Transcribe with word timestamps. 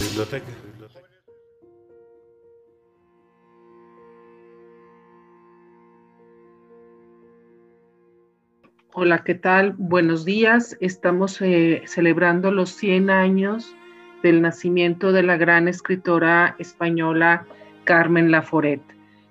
Biblioteca. 0.00 0.46
Hola, 8.94 9.24
¿qué 9.24 9.34
tal? 9.34 9.74
Buenos 9.78 10.24
días. 10.24 10.76
Estamos 10.80 11.40
eh, 11.40 11.82
celebrando 11.86 12.50
los 12.50 12.70
100 12.70 13.10
años 13.10 13.74
del 14.22 14.40
nacimiento 14.42 15.12
de 15.12 15.22
la 15.22 15.36
gran 15.36 15.68
escritora 15.68 16.56
española 16.58 17.46
Carmen 17.84 18.30
Laforet. 18.30 18.80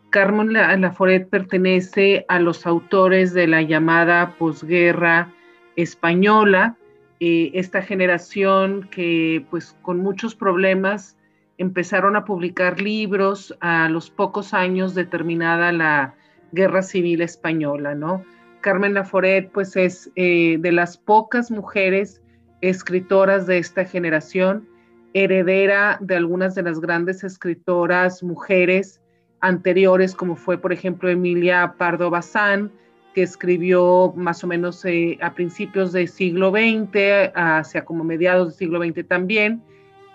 Carmen 0.09 0.53
Laforet 0.53 1.27
pertenece 1.27 2.25
a 2.27 2.39
los 2.39 2.67
autores 2.67 3.33
de 3.33 3.47
la 3.47 3.61
llamada 3.61 4.35
posguerra 4.37 5.33
española, 5.75 6.77
eh, 7.25 7.51
esta 7.53 7.81
generación 7.81 8.89
que 8.91 9.45
pues 9.49 9.77
con 9.81 9.99
muchos 9.99 10.35
problemas 10.35 11.15
empezaron 11.57 12.17
a 12.17 12.25
publicar 12.25 12.81
libros 12.81 13.55
a 13.61 13.87
los 13.87 14.09
pocos 14.09 14.53
años 14.53 14.93
de 14.93 15.05
terminada 15.05 15.71
la 15.71 16.15
guerra 16.51 16.81
civil 16.81 17.21
española, 17.21 17.95
¿no? 17.95 18.25
Carmen 18.59 18.93
Laforet, 18.93 19.49
pues 19.53 19.77
es 19.77 20.11
eh, 20.17 20.57
de 20.59 20.73
las 20.73 20.97
pocas 20.97 21.49
mujeres 21.49 22.21
escritoras 22.59 23.47
de 23.47 23.57
esta 23.57 23.85
generación, 23.85 24.67
heredera 25.13 25.99
de 26.01 26.17
algunas 26.17 26.55
de 26.55 26.63
las 26.63 26.81
grandes 26.81 27.23
escritoras 27.23 28.21
mujeres 28.21 29.01
anteriores, 29.39 30.13
como 30.13 30.35
fue, 30.35 30.57
por 30.57 30.73
ejemplo, 30.73 31.09
Emilia 31.09 31.75
Pardo 31.77 32.09
Bazán, 32.09 32.69
que 33.13 33.23
escribió 33.23 34.13
más 34.15 34.43
o 34.43 34.47
menos 34.47 34.83
eh, 34.85 35.17
a 35.21 35.33
principios 35.33 35.91
del 35.91 36.07
siglo 36.07 36.51
XX, 36.51 37.31
hacia 37.35 37.85
como 37.85 38.03
mediados 38.03 38.49
del 38.49 38.57
siglo 38.57 38.83
XX 38.83 39.07
también, 39.07 39.61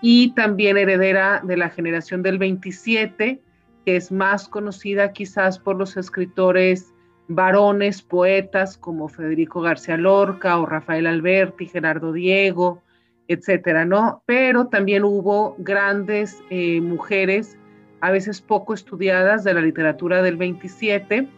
y 0.01 0.33
también 0.33 0.77
heredera 0.77 1.41
de 1.43 1.57
la 1.57 1.69
generación 1.69 2.23
del 2.23 2.37
27, 2.37 3.41
que 3.85 3.95
es 3.95 4.11
más 4.11 4.47
conocida 4.47 5.13
quizás 5.13 5.59
por 5.59 5.77
los 5.77 5.97
escritores 5.97 6.93
varones, 7.27 8.01
poetas 8.01 8.77
como 8.77 9.07
Federico 9.07 9.61
García 9.61 9.97
Lorca 9.97 10.57
o 10.59 10.65
Rafael 10.65 11.05
Alberti, 11.05 11.67
Gerardo 11.67 12.11
Diego, 12.11 12.81
etcétera, 13.27 13.85
¿no? 13.85 14.23
Pero 14.25 14.67
también 14.67 15.03
hubo 15.03 15.55
grandes 15.59 16.43
eh, 16.49 16.81
mujeres, 16.81 17.57
a 18.01 18.09
veces 18.09 18.41
poco 18.41 18.73
estudiadas 18.73 19.43
de 19.43 19.53
la 19.53 19.61
literatura 19.61 20.23
del 20.23 20.37
27, 20.37 21.29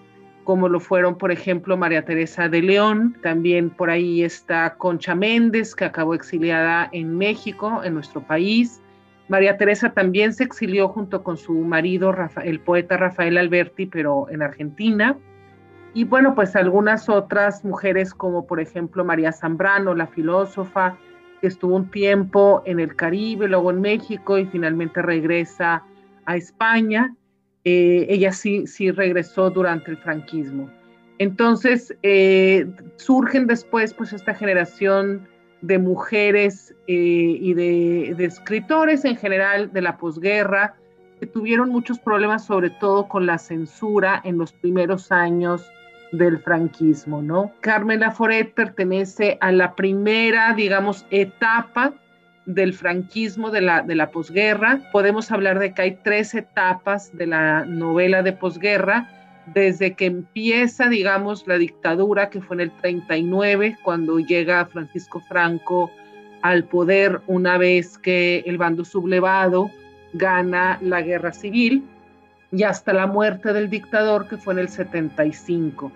como 0.43 0.69
lo 0.69 0.79
fueron, 0.79 1.17
por 1.17 1.31
ejemplo, 1.31 1.77
María 1.77 2.03
Teresa 2.03 2.49
de 2.49 2.61
León, 2.61 3.15
también 3.21 3.69
por 3.69 3.89
ahí 3.89 4.23
está 4.23 4.75
Concha 4.75 5.15
Méndez, 5.15 5.75
que 5.75 5.85
acabó 5.85 6.13
exiliada 6.13 6.89
en 6.91 7.17
México, 7.17 7.81
en 7.83 7.93
nuestro 7.93 8.21
país. 8.21 8.81
María 9.27 9.57
Teresa 9.57 9.93
también 9.93 10.33
se 10.33 10.43
exilió 10.43 10.89
junto 10.89 11.23
con 11.23 11.37
su 11.37 11.53
marido, 11.53 12.13
el 12.43 12.59
poeta 12.59 12.97
Rafael 12.97 13.37
Alberti, 13.37 13.85
pero 13.85 14.27
en 14.29 14.41
Argentina. 14.41 15.17
Y 15.93 16.05
bueno, 16.05 16.35
pues 16.35 16.55
algunas 16.55 17.07
otras 17.09 17.63
mujeres 17.63 18.13
como 18.13 18.45
por 18.47 18.59
ejemplo 18.59 19.05
María 19.05 19.31
Zambrano, 19.31 19.93
la 19.93 20.07
filósofa, 20.07 20.97
que 21.39 21.47
estuvo 21.47 21.75
un 21.75 21.89
tiempo 21.89 22.61
en 22.65 22.79
el 22.79 22.95
Caribe, 22.95 23.47
luego 23.47 23.71
en 23.71 23.81
México 23.81 24.37
y 24.37 24.45
finalmente 24.45 25.01
regresa 25.01 25.83
a 26.25 26.35
España. 26.35 27.15
Eh, 27.63 28.07
ella 28.09 28.31
sí, 28.31 28.65
sí 28.65 28.91
regresó 28.91 29.49
durante 29.49 29.91
el 29.91 29.97
franquismo. 29.97 30.69
Entonces 31.19 31.95
eh, 32.01 32.67
surgen 32.95 33.45
después 33.45 33.93
pues 33.93 34.13
esta 34.13 34.33
generación 34.33 35.27
de 35.61 35.77
mujeres 35.77 36.73
eh, 36.87 36.93
y 37.39 37.53
de, 37.53 38.15
de, 38.17 38.25
escritores 38.25 39.05
en 39.05 39.15
general 39.15 39.71
de 39.71 39.81
la 39.83 39.97
posguerra 39.97 40.75
que 41.19 41.27
tuvieron 41.27 41.69
muchos 41.69 41.99
problemas 41.99 42.43
sobre 42.45 42.71
todo 42.71 43.07
con 43.07 43.27
la 43.27 43.37
censura 43.37 44.19
en 44.23 44.39
los 44.39 44.53
primeros 44.53 45.11
años 45.11 45.63
del 46.11 46.39
franquismo, 46.39 47.21
¿no? 47.21 47.51
Carmen 47.61 47.99
Laforet 47.99 48.53
pertenece 48.53 49.37
a 49.39 49.51
la 49.51 49.75
primera, 49.75 50.53
digamos, 50.53 51.05
etapa 51.11 51.93
del 52.45 52.73
franquismo 52.73 53.51
de 53.51 53.61
la, 53.61 53.81
de 53.81 53.95
la 53.95 54.11
posguerra. 54.11 54.81
Podemos 54.91 55.31
hablar 55.31 55.59
de 55.59 55.73
que 55.73 55.81
hay 55.81 55.97
tres 56.03 56.33
etapas 56.33 57.15
de 57.15 57.27
la 57.27 57.65
novela 57.65 58.23
de 58.23 58.33
posguerra, 58.33 59.09
desde 59.53 59.93
que 59.93 60.05
empieza, 60.05 60.87
digamos, 60.87 61.47
la 61.47 61.57
dictadura, 61.57 62.29
que 62.29 62.41
fue 62.41 62.55
en 62.57 62.61
el 62.61 62.71
39, 62.77 63.77
cuando 63.83 64.19
llega 64.19 64.65
Francisco 64.65 65.19
Franco 65.19 65.91
al 66.41 66.63
poder 66.63 67.21
una 67.27 67.57
vez 67.57 67.97
que 67.97 68.43
el 68.45 68.57
bando 68.57 68.85
sublevado 68.85 69.69
gana 70.13 70.79
la 70.81 71.01
guerra 71.01 71.33
civil, 71.33 71.83
y 72.51 72.63
hasta 72.63 72.91
la 72.93 73.07
muerte 73.07 73.53
del 73.53 73.69
dictador, 73.69 74.27
que 74.27 74.37
fue 74.37 74.53
en 74.53 74.59
el 74.59 74.69
75 74.69 75.91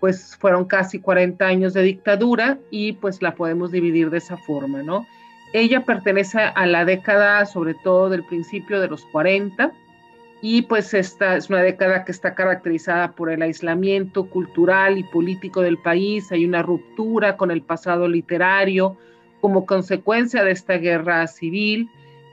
pues 0.00 0.34
fueron 0.36 0.64
casi 0.64 0.98
40 0.98 1.46
años 1.46 1.74
de 1.74 1.82
dictadura 1.82 2.58
y 2.70 2.94
pues 2.94 3.22
la 3.22 3.34
podemos 3.34 3.70
dividir 3.70 4.10
de 4.10 4.18
esa 4.18 4.38
forma, 4.38 4.82
¿no? 4.82 5.06
Ella 5.52 5.84
pertenece 5.84 6.40
a 6.40 6.66
la 6.66 6.84
década, 6.84 7.44
sobre 7.46 7.74
todo 7.74 8.08
del 8.08 8.24
principio 8.24 8.80
de 8.80 8.88
los 8.88 9.04
40, 9.06 9.72
y 10.42 10.62
pues 10.62 10.94
esta 10.94 11.36
es 11.36 11.50
una 11.50 11.62
década 11.62 12.04
que 12.04 12.12
está 12.12 12.34
caracterizada 12.34 13.12
por 13.12 13.30
el 13.30 13.42
aislamiento 13.42 14.26
cultural 14.26 14.96
y 14.96 15.02
político 15.02 15.60
del 15.60 15.76
país, 15.76 16.32
hay 16.32 16.46
una 16.46 16.62
ruptura 16.62 17.36
con 17.36 17.50
el 17.50 17.62
pasado 17.62 18.08
literario 18.08 18.96
como 19.40 19.66
consecuencia 19.66 20.42
de 20.44 20.52
esta 20.52 20.78
guerra 20.78 21.26
civil, 21.26 21.90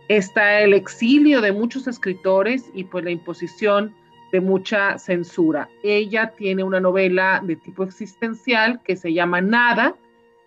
está 0.08 0.62
el 0.62 0.74
exilio 0.74 1.42
de 1.42 1.52
muchos 1.52 1.88
escritores 1.88 2.70
y 2.74 2.86
pues 2.86 3.04
la 3.04 3.12
imposición 3.12 3.94
de 4.32 4.42
mucha 4.42 4.98
censura. 5.00 5.70
Ella 5.84 6.34
tiene 6.38 6.64
una 6.64 6.80
novela 6.80 7.42
de 7.44 7.56
tipo 7.56 7.84
existencial 7.84 8.82
que 8.84 8.96
se 8.96 9.14
llama 9.14 9.42
Nada, 9.42 9.96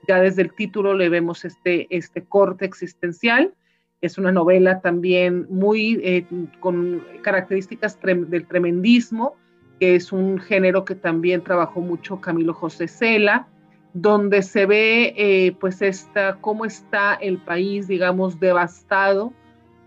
ya 0.08 0.20
desde 0.20 0.42
el 0.42 0.52
título 0.52 0.94
le 0.94 1.08
vemos 1.08 1.44
este, 1.44 1.86
este 1.90 2.24
corte 2.24 2.64
existencial. 2.64 3.54
Es 4.00 4.18
una 4.18 4.32
novela 4.32 4.80
también 4.80 5.46
muy 5.50 6.00
eh, 6.02 6.26
con 6.60 7.04
características 7.22 7.98
del 8.00 8.46
tremendismo, 8.46 9.36
que 9.78 9.94
es 9.94 10.12
un 10.12 10.38
género 10.38 10.84
que 10.84 10.94
también 10.94 11.42
trabajó 11.42 11.80
mucho 11.80 12.20
Camilo 12.20 12.54
José 12.54 12.88
Cela, 12.88 13.46
donde 13.92 14.42
se 14.42 14.66
ve 14.66 15.14
eh, 15.16 15.56
pues 15.60 15.82
esta, 15.82 16.36
cómo 16.40 16.64
está 16.64 17.14
el 17.14 17.38
país, 17.38 17.88
digamos, 17.88 18.40
devastado 18.40 19.32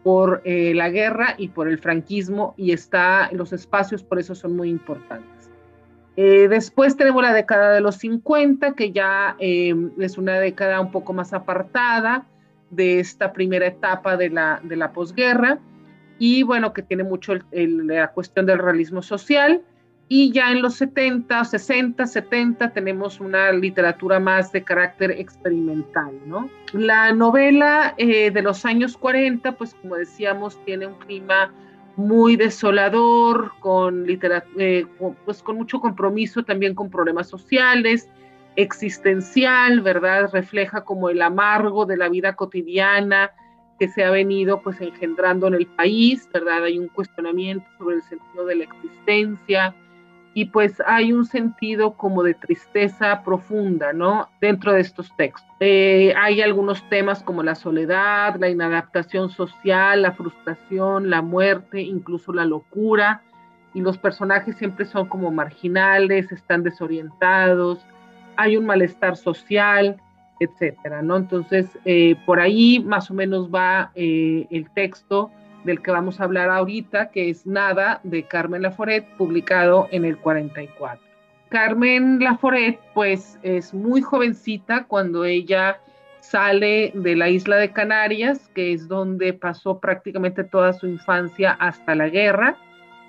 por 0.04 0.42
eh, 0.44 0.74
la 0.76 0.90
guerra 0.90 1.36
y 1.38 1.48
por 1.48 1.68
el 1.68 1.80
franquismo 1.80 2.54
y 2.58 2.74
está, 2.74 3.30
los 3.32 3.54
espacios 3.54 4.04
por 4.04 4.20
eso 4.20 4.36
son 4.36 4.56
muy 4.56 4.70
importantes. 4.70 5.43
Eh, 6.16 6.48
después 6.48 6.96
tenemos 6.96 7.24
la 7.24 7.34
década 7.34 7.74
de 7.74 7.82
los 7.82 7.96
50, 7.96 8.74
que 8.74 8.92
ya 8.92 9.36
eh, 9.40 9.74
es 10.00 10.18
una 10.18 10.40
década 10.40 10.80
un 10.80 10.92
poco 10.92 11.14
más 11.14 11.34
apartada 11.34 12.28
de 12.70 13.00
esta 13.00 13.34
primera 13.34 13.68
etapa 13.68 14.18
de 14.18 14.30
la, 14.30 14.60
de 14.64 14.76
la 14.76 14.94
posguerra 14.94 15.60
y 16.20 16.44
bueno, 16.44 16.74
que 16.74 16.84
tiene 16.84 17.04
mucho 17.04 17.34
la 17.52 18.12
cuestión 18.12 18.46
del 18.46 18.60
realismo 18.60 19.02
social 19.02 19.62
y 20.08 20.32
ya 20.32 20.52
en 20.52 20.62
los 20.62 20.76
70, 20.76 21.44
60, 21.44 22.06
70 22.06 22.70
tenemos 22.72 23.20
una 23.20 23.52
literatura 23.52 24.20
más 24.20 24.52
de 24.52 24.64
carácter 24.64 25.12
experimental, 25.12 26.12
¿no? 26.28 26.50
La 26.74 27.14
novela 27.14 27.96
eh, 27.98 28.30
de 28.30 28.42
los 28.42 28.66
años 28.66 28.98
40, 28.98 29.54
pues 29.54 29.74
como 29.76 29.96
decíamos, 29.96 30.64
tiene 30.66 30.88
un 30.88 30.96
clima 30.96 31.52
muy 31.96 32.36
desolador, 32.36 33.52
con, 33.60 34.06
eh, 34.10 34.86
pues 35.26 35.44
con 35.44 35.58
mucho 35.58 35.80
compromiso 35.80 36.44
también 36.44 36.74
con 36.74 36.90
problemas 36.90 37.30
sociales, 37.30 38.10
existencial, 38.56 39.82
¿verdad? 39.82 40.30
Refleja 40.32 40.84
como 40.84 41.10
el 41.10 41.22
amargo 41.22 41.86
de 41.86 41.98
la 41.98 42.10
vida 42.10 42.36
cotidiana 42.36 43.32
que 43.80 43.88
se 43.88 44.04
ha 44.04 44.12
venido 44.12 44.62
pues 44.62 44.80
engendrando 44.82 45.48
en 45.48 45.56
el 45.56 45.68
país, 45.68 46.30
¿verdad? 46.34 46.64
Hay 46.64 46.78
un 46.78 46.88
cuestionamiento 46.88 47.66
sobre 47.78 47.98
el 47.98 48.04
sentido 48.04 48.46
de 48.46 48.56
la 48.56 48.64
existencia, 48.66 49.76
y 50.34 50.46
pues 50.46 50.82
hay 50.86 51.14
un 51.14 51.26
sentido 51.26 51.94
como 51.94 52.24
de 52.24 52.34
tristeza 52.34 53.22
profunda, 53.24 53.94
¿no? 53.94 54.30
Dentro 54.42 54.74
de 54.74 54.82
estos 54.82 55.16
textos. 55.16 55.48
Eh, 55.60 56.14
hay 56.20 56.42
algunos 56.42 56.88
temas 56.90 57.22
como 57.22 57.44
la 57.44 57.56
soledad, 57.56 58.36
la 58.40 58.50
inadaptación 58.50 59.30
social, 59.30 60.02
la 60.02 60.14
frustración, 60.14 61.10
la 61.10 61.22
muerte, 61.22 61.82
incluso 61.82 62.34
la 62.34 62.46
locura, 62.46 63.22
y 63.76 63.82
los 63.82 63.98
personajes 63.98 64.56
siempre 64.58 64.86
son 64.86 65.08
como 65.08 65.32
marginales, 65.32 66.32
están 66.32 66.64
desorientados, 66.64 67.86
hay 68.36 68.58
un 68.58 68.66
malestar 68.66 69.16
social, 69.16 69.98
etcétera, 70.40 71.02
¿no? 71.02 71.18
Entonces, 71.18 71.78
eh, 71.86 72.16
por 72.26 72.40
ahí 72.40 72.80
más 72.80 73.10
o 73.12 73.14
menos 73.14 73.50
va 73.54 73.92
eh, 73.96 74.48
el 74.50 74.70
texto 74.72 75.32
del 75.64 75.82
que 75.82 75.92
vamos 75.92 76.20
a 76.20 76.26
hablar 76.26 76.50
ahorita, 76.50 77.10
que 77.12 77.30
es 77.30 77.46
Nada 77.46 78.00
de 78.04 78.24
Carmen 78.24 78.62
Laforet, 78.62 79.06
publicado 79.18 79.88
en 79.92 80.06
el 80.06 80.18
44. 80.18 81.04
Carmen 81.50 82.20
Laforet, 82.20 82.80
pues 82.94 83.40
es 83.44 83.74
muy 83.74 84.02
jovencita 84.02 84.86
cuando 84.86 85.24
ella 85.26 85.80
sale 86.20 86.92
de 86.96 87.16
la 87.16 87.30
isla 87.30 87.58
de 87.58 87.72
Canarias, 87.72 88.50
que 88.56 88.74
es 88.74 88.88
donde 88.88 89.34
pasó 89.34 89.80
prácticamente 89.80 90.44
toda 90.44 90.74
su 90.74 90.88
infancia 90.88 91.52
hasta 91.52 91.96
la 91.96 92.10
guerra. 92.10 92.58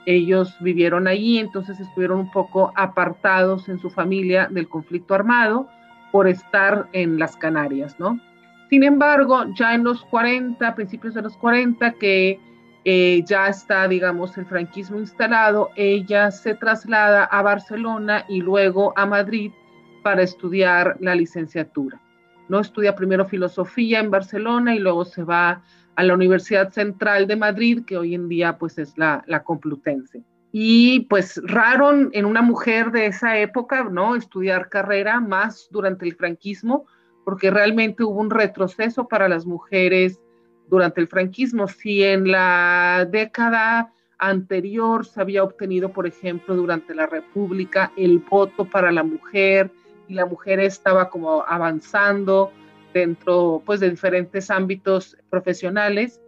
Ellos 0.05 0.56
vivieron 0.61 1.06
allí, 1.06 1.39
entonces 1.39 1.81
estuvieron 1.81 2.19
un 2.19 2.31
poco 2.31 2.73
apartados 2.77 3.69
en 3.69 3.79
su 3.79 3.89
familia 3.89 4.49
del 4.51 4.69
conflicto 4.69 5.15
armado 5.15 5.69
por 6.12 6.29
estar 6.29 6.89
en 6.93 7.19
las 7.19 7.37
Canarias, 7.37 7.99
¿no? 7.99 8.21
Sin 8.71 8.83
embargo, 8.83 9.45
ya 9.55 9.75
en 9.75 9.85
los 9.85 10.03
40, 10.05 10.75
principios 10.75 11.15
de 11.15 11.23
los 11.23 11.37
40, 11.37 11.93
que 11.93 12.41
eh, 12.85 13.23
ya 13.27 13.49
está, 13.49 13.89
digamos, 13.89 14.37
el 14.37 14.47
franquismo 14.47 14.99
instalado, 14.99 15.71
ella 15.77 16.31
se 16.31 16.55
traslada 16.55 17.25
a 17.25 17.43
Barcelona 17.43 18.25
y 18.29 18.41
luego 18.41 18.93
a 18.97 19.07
Madrid 19.07 19.53
para 20.03 20.23
estudiar 20.23 20.97
la 21.01 21.15
licenciatura. 21.15 22.01
No 22.49 22.61
estudia 22.61 22.95
primero 22.95 23.25
filosofía 23.25 24.01
en 24.01 24.11
Barcelona 24.11 24.75
y 24.75 24.79
luego 24.79 25.07
se 25.07 25.25
va 25.25 25.63
a 25.97 26.03
la 26.03 26.15
Universidad 26.15 26.73
Central 26.73 27.27
de 27.27 27.37
Madrid, 27.37 27.85
que 27.87 27.97
hoy 27.97 28.15
en 28.15 28.29
día 28.29 28.59
pues 28.59 28.79
es 28.79 28.99
la, 28.99 29.25
la 29.27 29.43
Complutense. 29.43 30.23
Y 30.53 31.01
pues 31.09 31.41
raro 31.45 31.91
en 32.13 32.25
una 32.25 32.43
mujer 32.43 32.91
de 32.93 33.07
esa 33.07 33.39
época, 33.39 33.85
¿no? 33.85 34.15
Estudiar 34.15 34.69
carrera 34.69 35.21
más 35.21 35.69
durante 35.71 36.05
el 36.05 36.15
franquismo, 36.15 36.87
porque 37.25 37.50
realmente 37.50 38.05
hubo 38.05 38.21
un 38.21 38.31
retroceso 38.31 39.09
para 39.09 39.29
las 39.29 39.47
mujeres 39.47 40.21
durante 40.69 41.00
el 41.00 41.09
franquismo. 41.09 41.69
Si 41.69 42.03
en 42.03 42.31
la 42.31 43.06
década 43.11 43.93
anterior 44.19 45.05
se 45.05 45.21
había 45.21 45.43
obtenido, 45.43 45.93
por 45.93 46.06
ejemplo, 46.06 46.55
durante 46.55 46.94
la 46.94 47.06
República, 47.06 47.93
el 47.97 48.19
voto 48.19 48.65
para 48.65 48.93
la 48.93 49.03
mujer 49.03 49.71
y 50.09 50.15
la 50.15 50.26
mujer 50.26 50.61
estaba 50.61 51.11
como 51.11 51.44
avanzando 51.47 52.53
dentro 52.93 53.62
pues 53.65 53.81
de 53.81 53.91
diferentes 53.91 54.50
ámbitos 54.50 55.17
profesionales, 55.31 56.20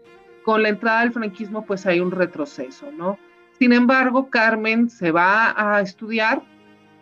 con 0.45 0.63
la 0.63 0.69
entrada 0.69 1.01
del 1.01 1.13
franquismo 1.13 1.65
pues 1.65 1.87
hay 1.87 2.01
un 2.01 2.11
retroceso, 2.11 2.91
¿no? 2.93 3.19
Sin 3.59 3.73
embargo, 3.73 4.29
Carmen 4.29 4.91
se 4.91 5.11
va 5.13 5.55
a 5.57 5.81
estudiar 5.81 6.43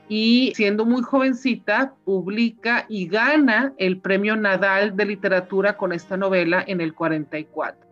y 0.09 0.53
siendo 0.55 0.85
muy 0.85 1.03
jovencita 1.03 1.95
publica 2.05 2.85
y 2.89 3.06
gana 3.06 3.73
el 3.79 4.01
premio 4.01 4.37
Nadal 4.37 4.97
de 4.97 5.06
literatura 5.06 5.77
con 5.77 5.93
esta 5.93 6.17
novela 6.17 6.62
en 6.67 6.81
el 6.81 6.95
44. 6.95 7.87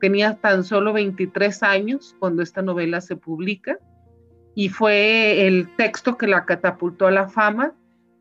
Tenía 0.00 0.34
tan 0.36 0.64
solo 0.64 0.92
23 0.92 1.62
años 1.62 2.14
cuando 2.18 2.42
esta 2.42 2.60
novela 2.60 3.00
se 3.00 3.16
publica 3.16 3.78
y 4.54 4.68
fue 4.68 5.46
el 5.46 5.74
texto 5.76 6.18
que 6.18 6.26
la 6.26 6.44
catapultó 6.44 7.06
a 7.06 7.10
la 7.10 7.28
fama. 7.28 7.72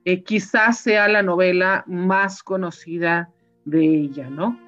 Eh, 0.06 0.24
quizás 0.24 0.80
sea 0.80 1.08
la 1.08 1.22
novela 1.22 1.84
más 1.88 2.44
conocida 2.44 3.30
de 3.66 3.86
ella, 3.86 4.30
¿no? 4.30 4.60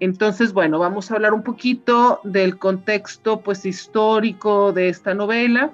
Entonces, 0.00 0.52
bueno, 0.52 0.78
vamos 0.78 1.10
a 1.10 1.14
hablar 1.14 1.32
un 1.32 1.42
poquito 1.42 2.20
del 2.24 2.58
contexto 2.58 3.40
pues 3.40 3.64
histórico 3.64 4.72
de 4.72 4.88
esta 4.88 5.14
novela 5.14 5.72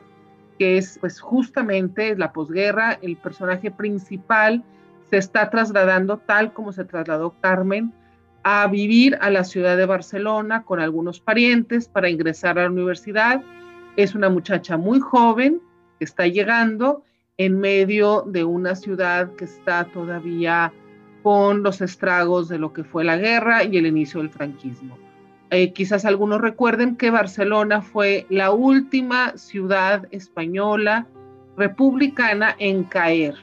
que 0.58 0.78
es 0.78 0.98
pues 1.00 1.20
justamente 1.20 2.16
la 2.16 2.32
posguerra, 2.32 2.98
el 3.00 3.16
personaje 3.16 3.70
principal 3.70 4.64
se 5.08 5.16
está 5.16 5.48
trasladando 5.50 6.18
tal 6.18 6.52
como 6.52 6.72
se 6.72 6.84
trasladó 6.84 7.34
Carmen 7.40 7.92
a 8.42 8.66
vivir 8.66 9.16
a 9.20 9.30
la 9.30 9.44
ciudad 9.44 9.76
de 9.76 9.86
Barcelona 9.86 10.64
con 10.64 10.80
algunos 10.80 11.20
parientes 11.20 11.88
para 11.88 12.10
ingresar 12.10 12.58
a 12.58 12.64
la 12.64 12.70
universidad. 12.70 13.42
Es 13.96 14.14
una 14.14 14.28
muchacha 14.28 14.76
muy 14.76 15.00
joven 15.00 15.60
que 15.98 16.04
está 16.04 16.26
llegando 16.26 17.04
en 17.36 17.58
medio 17.58 18.22
de 18.26 18.44
una 18.44 18.74
ciudad 18.74 19.34
que 19.36 19.44
está 19.44 19.84
todavía 19.84 20.72
con 21.22 21.62
los 21.62 21.80
estragos 21.80 22.48
de 22.48 22.58
lo 22.58 22.72
que 22.72 22.84
fue 22.84 23.04
la 23.04 23.16
guerra 23.16 23.64
y 23.64 23.76
el 23.76 23.86
inicio 23.86 24.20
del 24.20 24.30
franquismo. 24.30 24.98
Eh, 25.50 25.72
quizás 25.72 26.04
algunos 26.04 26.40
recuerden 26.40 26.96
que 26.96 27.10
Barcelona 27.10 27.80
fue 27.80 28.26
la 28.28 28.50
última 28.50 29.36
ciudad 29.36 30.06
española 30.10 31.06
republicana 31.56 32.54
en 32.58 32.84
caer. 32.84 33.34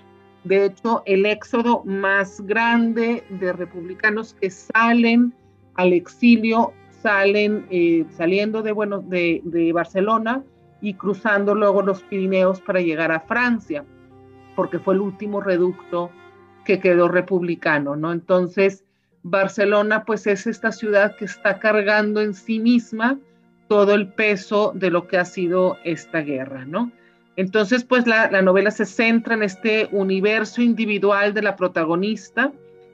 De 0.44 0.66
hecho, 0.66 1.02
el 1.08 1.26
éxodo 1.26 1.84
más 1.84 2.42
grande 2.42 3.24
de 3.30 3.52
republicanos 3.52 4.36
que 4.36 4.52
salen 4.52 5.34
al 5.74 5.94
exilio, 5.94 6.74
salen 7.02 7.66
eh, 7.72 8.06
saliendo 8.12 8.62
de, 8.62 8.72
bueno, 8.72 9.00
de, 9.00 9.42
de 9.44 9.74
Barcelona 9.74 10.44
y 10.82 10.94
cruzando 10.94 11.56
luego 11.56 11.82
los 11.82 12.04
Pirineos 12.04 12.62
para 12.62 12.82
llegar 12.82 13.12
a 13.12 13.22
Francia, 13.22 13.84
porque 14.56 14.78
fue 14.78 14.94
el 14.94 15.02
último 15.02 15.42
reducto 15.42 16.12
que 16.64 16.80
quedó 16.80 17.08
republicano, 17.08 17.96
¿no? 17.96 18.12
Entonces, 18.12 18.86
Barcelona 19.28 20.04
pues 20.06 20.28
es 20.28 20.46
esta 20.46 20.72
ciudad 20.72 21.16
que 21.16 21.26
está 21.26 21.58
cargando 21.58 22.22
en 22.22 22.36
sí 22.36 22.60
misma 22.60 23.18
todo 23.68 23.96
el 23.96 24.08
peso 24.14 24.72
de 24.76 24.92
lo 24.92 25.08
que 25.08 25.18
ha 25.18 25.26
sido 25.26 25.78
esta 25.84 26.20
guerra, 26.20 26.64
¿no? 26.66 26.92
Entonces 27.36 27.84
pues 27.84 28.06
la, 28.06 28.30
novela 28.44 28.70
se 28.70 28.86
centra 28.86 29.34
en 29.34 29.42
este 29.42 29.90
universo 29.92 30.62
individual 30.62 31.34
de 31.34 31.42
la 31.42 31.56
protagonista, 31.56 32.52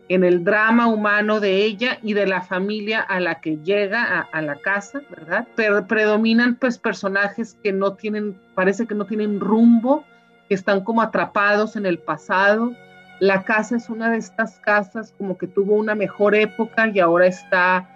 en 0.08 0.24
el 0.24 0.46
drama 0.46 0.88
humano 0.88 1.42
de 1.42 1.66
ella 1.66 2.00
y 2.02 2.14
de 2.14 2.26
la 2.26 2.42
familia 2.42 3.02
a 3.02 3.20
la 3.20 3.42
que 3.42 3.58
llega 3.58 4.22
a, 4.22 4.42
la 4.42 4.56
casa, 4.56 5.02
¿verdad? 5.10 5.50
Pero 5.58 5.86
predominan 5.86 6.56
pues 6.56 6.78
personajes 6.78 7.58
que 7.62 7.74
no 7.74 7.96
tienen, 7.96 8.40
parece 8.56 8.88
que 8.88 8.96
no 8.96 9.06
tienen 9.06 9.42
rumbo, 9.42 10.06
que 10.48 10.56
están 10.56 10.86
como 10.86 11.02
atrapados 11.02 11.76
en 11.76 11.86
el 11.86 12.00
pasado, 12.00 12.72
la 13.22 13.44
casa 13.44 13.76
es 13.76 13.88
una 13.88 14.10
de 14.10 14.18
estas 14.18 14.58
casas 14.62 15.14
como 15.16 15.38
que 15.38 15.46
tuvo 15.46 15.76
una 15.76 15.94
mejor 15.94 16.34
época 16.34 16.90
y 16.92 17.00
ahora 17.00 17.28
está 17.28 17.88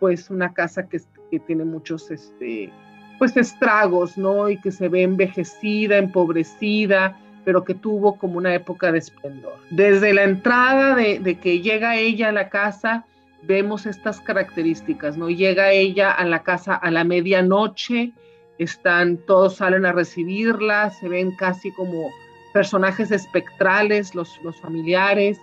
pues 0.00 0.28
una 0.28 0.52
casa 0.52 0.88
que, 0.88 1.00
tiene 1.46 1.64
muchos 1.64 2.10
este, 2.10 2.70
pues 3.18 3.36
estragos, 3.36 4.18
¿no? 4.18 4.50
Y 4.50 4.60
que 4.60 4.72
se 4.72 4.88
ve 4.88 5.04
envejecida, 5.04 5.96
empobrecida, 5.98 7.16
pero 7.44 7.62
que 7.62 7.74
tuvo 7.74 8.18
como 8.18 8.38
una 8.38 8.54
época 8.54 8.90
de 8.90 8.98
esplendor. 8.98 9.54
Desde 9.70 10.12
la 10.12 10.24
entrada 10.24 10.96
de, 10.96 11.20
de 11.20 11.38
que 11.38 11.60
llega 11.60 11.96
ella 11.96 12.30
a 12.30 12.32
la 12.32 12.48
casa, 12.48 13.06
vemos 13.44 13.86
estas 13.86 14.20
características, 14.20 15.16
¿no? 15.16 15.30
Llega 15.30 15.70
ella 15.70 16.10
a 16.10 16.24
la 16.24 16.42
casa 16.42 16.74
a 16.74 16.90
la 16.90 17.04
medianoche, 17.04 18.12
están, 18.58 19.16
todos 19.16 19.56
salen 19.56 19.86
a 19.86 19.92
recibirla, 19.92 20.90
se 20.90 21.08
ven 21.08 21.36
casi 21.36 21.70
como 21.70 22.10
personajes 22.52 23.10
espectrales, 23.10 24.14
los, 24.14 24.40
los 24.42 24.56
familiares. 24.60 25.40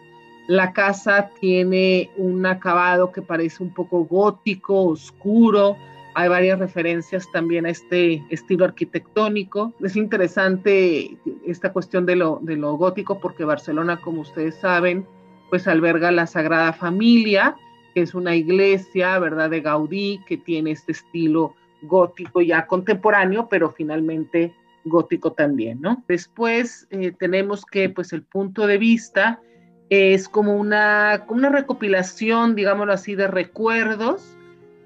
La 0.47 0.73
casa 0.73 1.29
tiene 1.39 2.09
un 2.17 2.45
acabado 2.45 3.11
que 3.11 3.21
parece 3.21 3.61
un 3.63 3.73
poco 3.73 4.05
gótico, 4.05 4.85
oscuro. 4.85 5.77
Hay 6.15 6.27
varias 6.27 6.59
referencias 6.59 7.31
también 7.31 7.65
a 7.65 7.69
este 7.69 8.23
estilo 8.29 8.65
arquitectónico. 8.65 9.73
Es 9.81 9.95
interesante 9.95 11.17
esta 11.45 11.71
cuestión 11.71 12.05
de 12.05 12.15
lo, 12.15 12.39
de 12.41 12.55
lo 12.55 12.73
gótico 12.73 13.19
porque 13.19 13.43
Barcelona, 13.43 14.01
como 14.01 14.21
ustedes 14.21 14.55
saben, 14.55 15.05
pues 15.49 15.67
alberga 15.67 16.11
la 16.11 16.27
Sagrada 16.27 16.73
Familia, 16.73 17.55
que 17.93 18.01
es 18.01 18.13
una 18.13 18.35
iglesia, 18.35 19.17
¿verdad?, 19.19 19.49
de 19.49 19.61
Gaudí, 19.61 20.21
que 20.27 20.37
tiene 20.37 20.71
este 20.71 20.93
estilo 20.93 21.55
gótico 21.81 22.41
ya 22.41 22.67
contemporáneo, 22.67 23.47
pero 23.49 23.71
finalmente 23.71 24.53
gótico 24.89 25.31
también, 25.31 25.79
¿no? 25.81 26.03
Después 26.07 26.87
eh, 26.89 27.13
tenemos 27.17 27.65
que, 27.65 27.89
pues, 27.89 28.11
el 28.11 28.23
punto 28.23 28.67
de 28.67 28.77
vista 28.77 29.39
es 29.89 30.27
como 30.29 30.55
una, 30.55 31.25
una 31.29 31.49
recopilación, 31.49 32.55
digámoslo 32.55 32.93
así, 32.93 33.15
de 33.15 33.27
recuerdos 33.27 34.35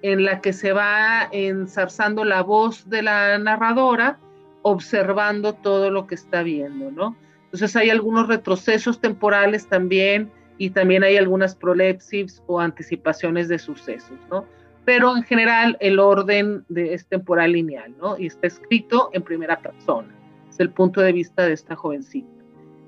en 0.01 0.25
la 0.25 0.41
que 0.41 0.53
se 0.53 0.73
va 0.73 1.27
ensarzando 1.31 2.25
la 2.25 2.41
voz 2.43 2.89
de 2.89 3.01
la 3.01 3.37
narradora, 3.37 4.19
observando 4.61 5.53
todo 5.53 5.89
lo 5.89 6.07
que 6.07 6.15
está 6.15 6.43
viendo, 6.43 6.91
¿no? 6.91 7.15
Entonces 7.45 7.75
hay 7.75 7.89
algunos 7.89 8.27
retrocesos 8.27 8.99
temporales 8.99 9.67
también 9.67 10.31
y 10.57 10.71
también 10.71 11.03
hay 11.03 11.17
algunas 11.17 11.55
prolepsis 11.55 12.41
o 12.47 12.59
anticipaciones 12.59 13.47
de 13.47 13.59
sucesos, 13.59 14.17
¿no? 14.29 14.45
Pero 14.85 15.15
en 15.15 15.23
general 15.23 15.77
el 15.79 15.99
orden 15.99 16.65
de, 16.69 16.93
es 16.93 17.07
temporal 17.07 17.53
lineal, 17.53 17.95
¿no? 17.99 18.17
Y 18.17 18.27
está 18.27 18.47
escrito 18.47 19.09
en 19.13 19.21
primera 19.21 19.59
persona. 19.59 20.13
Es 20.49 20.59
el 20.59 20.69
punto 20.69 21.01
de 21.01 21.13
vista 21.13 21.45
de 21.45 21.53
esta 21.53 21.75
jovencita. 21.75 22.27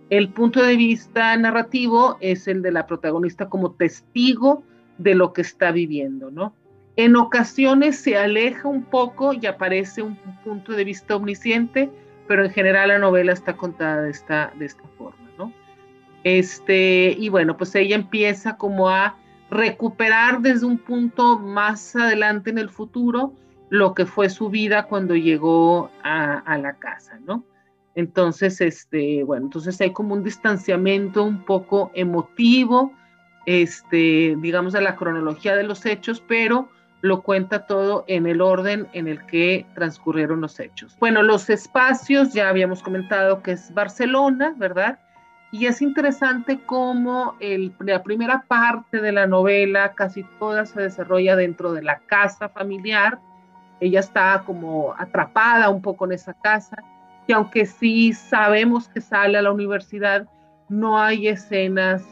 El 0.09 0.29
punto 0.29 0.61
de 0.61 0.75
vista 0.75 1.35
narrativo 1.37 2.17
es 2.19 2.47
el 2.47 2.61
de 2.61 2.71
la 2.71 2.85
protagonista 2.85 3.49
como 3.49 3.71
testigo 3.71 4.63
de 4.97 5.15
lo 5.15 5.33
que 5.33 5.41
está 5.41 5.71
viviendo, 5.71 6.29
¿no? 6.31 6.53
En 6.97 7.15
ocasiones 7.15 7.97
se 7.97 8.17
aleja 8.17 8.67
un 8.67 8.83
poco 8.83 9.33
y 9.33 9.45
aparece 9.47 10.01
un 10.01 10.15
punto 10.43 10.73
de 10.73 10.83
vista 10.83 11.15
omnisciente, 11.15 11.89
pero 12.27 12.45
en 12.45 12.51
general 12.51 12.89
la 12.89 12.99
novela 12.99 13.33
está 13.33 13.57
contada 13.57 14.01
de 14.03 14.11
esta, 14.11 14.53
de 14.57 14.65
esta 14.65 14.83
forma, 14.97 15.29
¿no? 15.37 15.51
Este, 16.23 17.15
y 17.17 17.29
bueno, 17.29 17.57
pues 17.57 17.75
ella 17.75 17.95
empieza 17.95 18.57
como 18.57 18.89
a 18.89 19.17
recuperar 19.49 20.41
desde 20.41 20.65
un 20.65 20.77
punto 20.77 21.39
más 21.39 21.95
adelante 21.95 22.49
en 22.49 22.57
el 22.57 22.69
futuro 22.69 23.33
lo 23.69 23.93
que 23.93 24.05
fue 24.05 24.29
su 24.29 24.49
vida 24.49 24.83
cuando 24.83 25.15
llegó 25.15 25.89
a, 26.03 26.57
la 26.57 26.73
casa, 26.73 27.19
¿no? 27.25 27.43
Entonces, 27.95 28.61
este, 28.61 29.23
bueno, 29.23 29.45
entonces 29.45 29.79
hay 29.81 29.91
como 29.91 30.13
un 30.13 30.23
distanciamiento 30.23 31.23
un 31.23 31.43
poco 31.45 31.91
emotivo, 31.93 32.93
este, 33.45 34.35
digamos, 34.39 34.73
de 34.73 34.81
la 34.81 34.95
cronología 34.95 35.55
de 35.55 35.63
los 35.63 35.85
hechos, 35.85 36.21
pero 36.27 36.69
lo 37.01 37.21
cuenta 37.21 37.67
todo 37.67 38.03
en 38.07 38.25
el 38.25 38.41
orden 38.41 38.87
en 38.93 39.07
el 39.07 39.25
que 39.25 39.65
transcurrieron 39.75 40.41
los 40.41 40.59
hechos. 40.59 40.97
Bueno, 40.99 41.21
los 41.21 41.49
espacios, 41.49 42.33
ya 42.33 42.49
habíamos 42.49 42.81
comentado 42.81 43.41
que 43.41 43.51
es 43.51 43.73
Barcelona, 43.73 44.55
¿verdad? 44.57 44.99
Y 45.57 45.67
es 45.67 45.81
interesante 45.81 46.59
cómo 46.65 47.37
la 47.79 48.03
primera 48.03 48.43
parte 48.45 48.99
de 48.99 49.13
la 49.13 49.25
novela, 49.25 49.93
casi 49.93 50.25
toda 50.37 50.65
se 50.65 50.81
desarrolla 50.81 51.37
dentro 51.37 51.71
de 51.71 51.81
la 51.81 51.99
casa 51.99 52.49
familiar. 52.49 53.19
Ella 53.79 54.01
está 54.01 54.43
como 54.45 54.93
atrapada 54.97 55.69
un 55.69 55.81
poco 55.81 56.03
en 56.03 56.11
esa 56.11 56.33
casa, 56.33 56.83
y 57.25 57.31
aunque 57.31 57.65
sí 57.65 58.11
sabemos 58.11 58.89
que 58.89 58.99
sale 58.99 59.37
a 59.37 59.41
la 59.41 59.53
universidad, 59.53 60.27
no 60.67 60.99
hay 60.99 61.29
escenas 61.29 62.03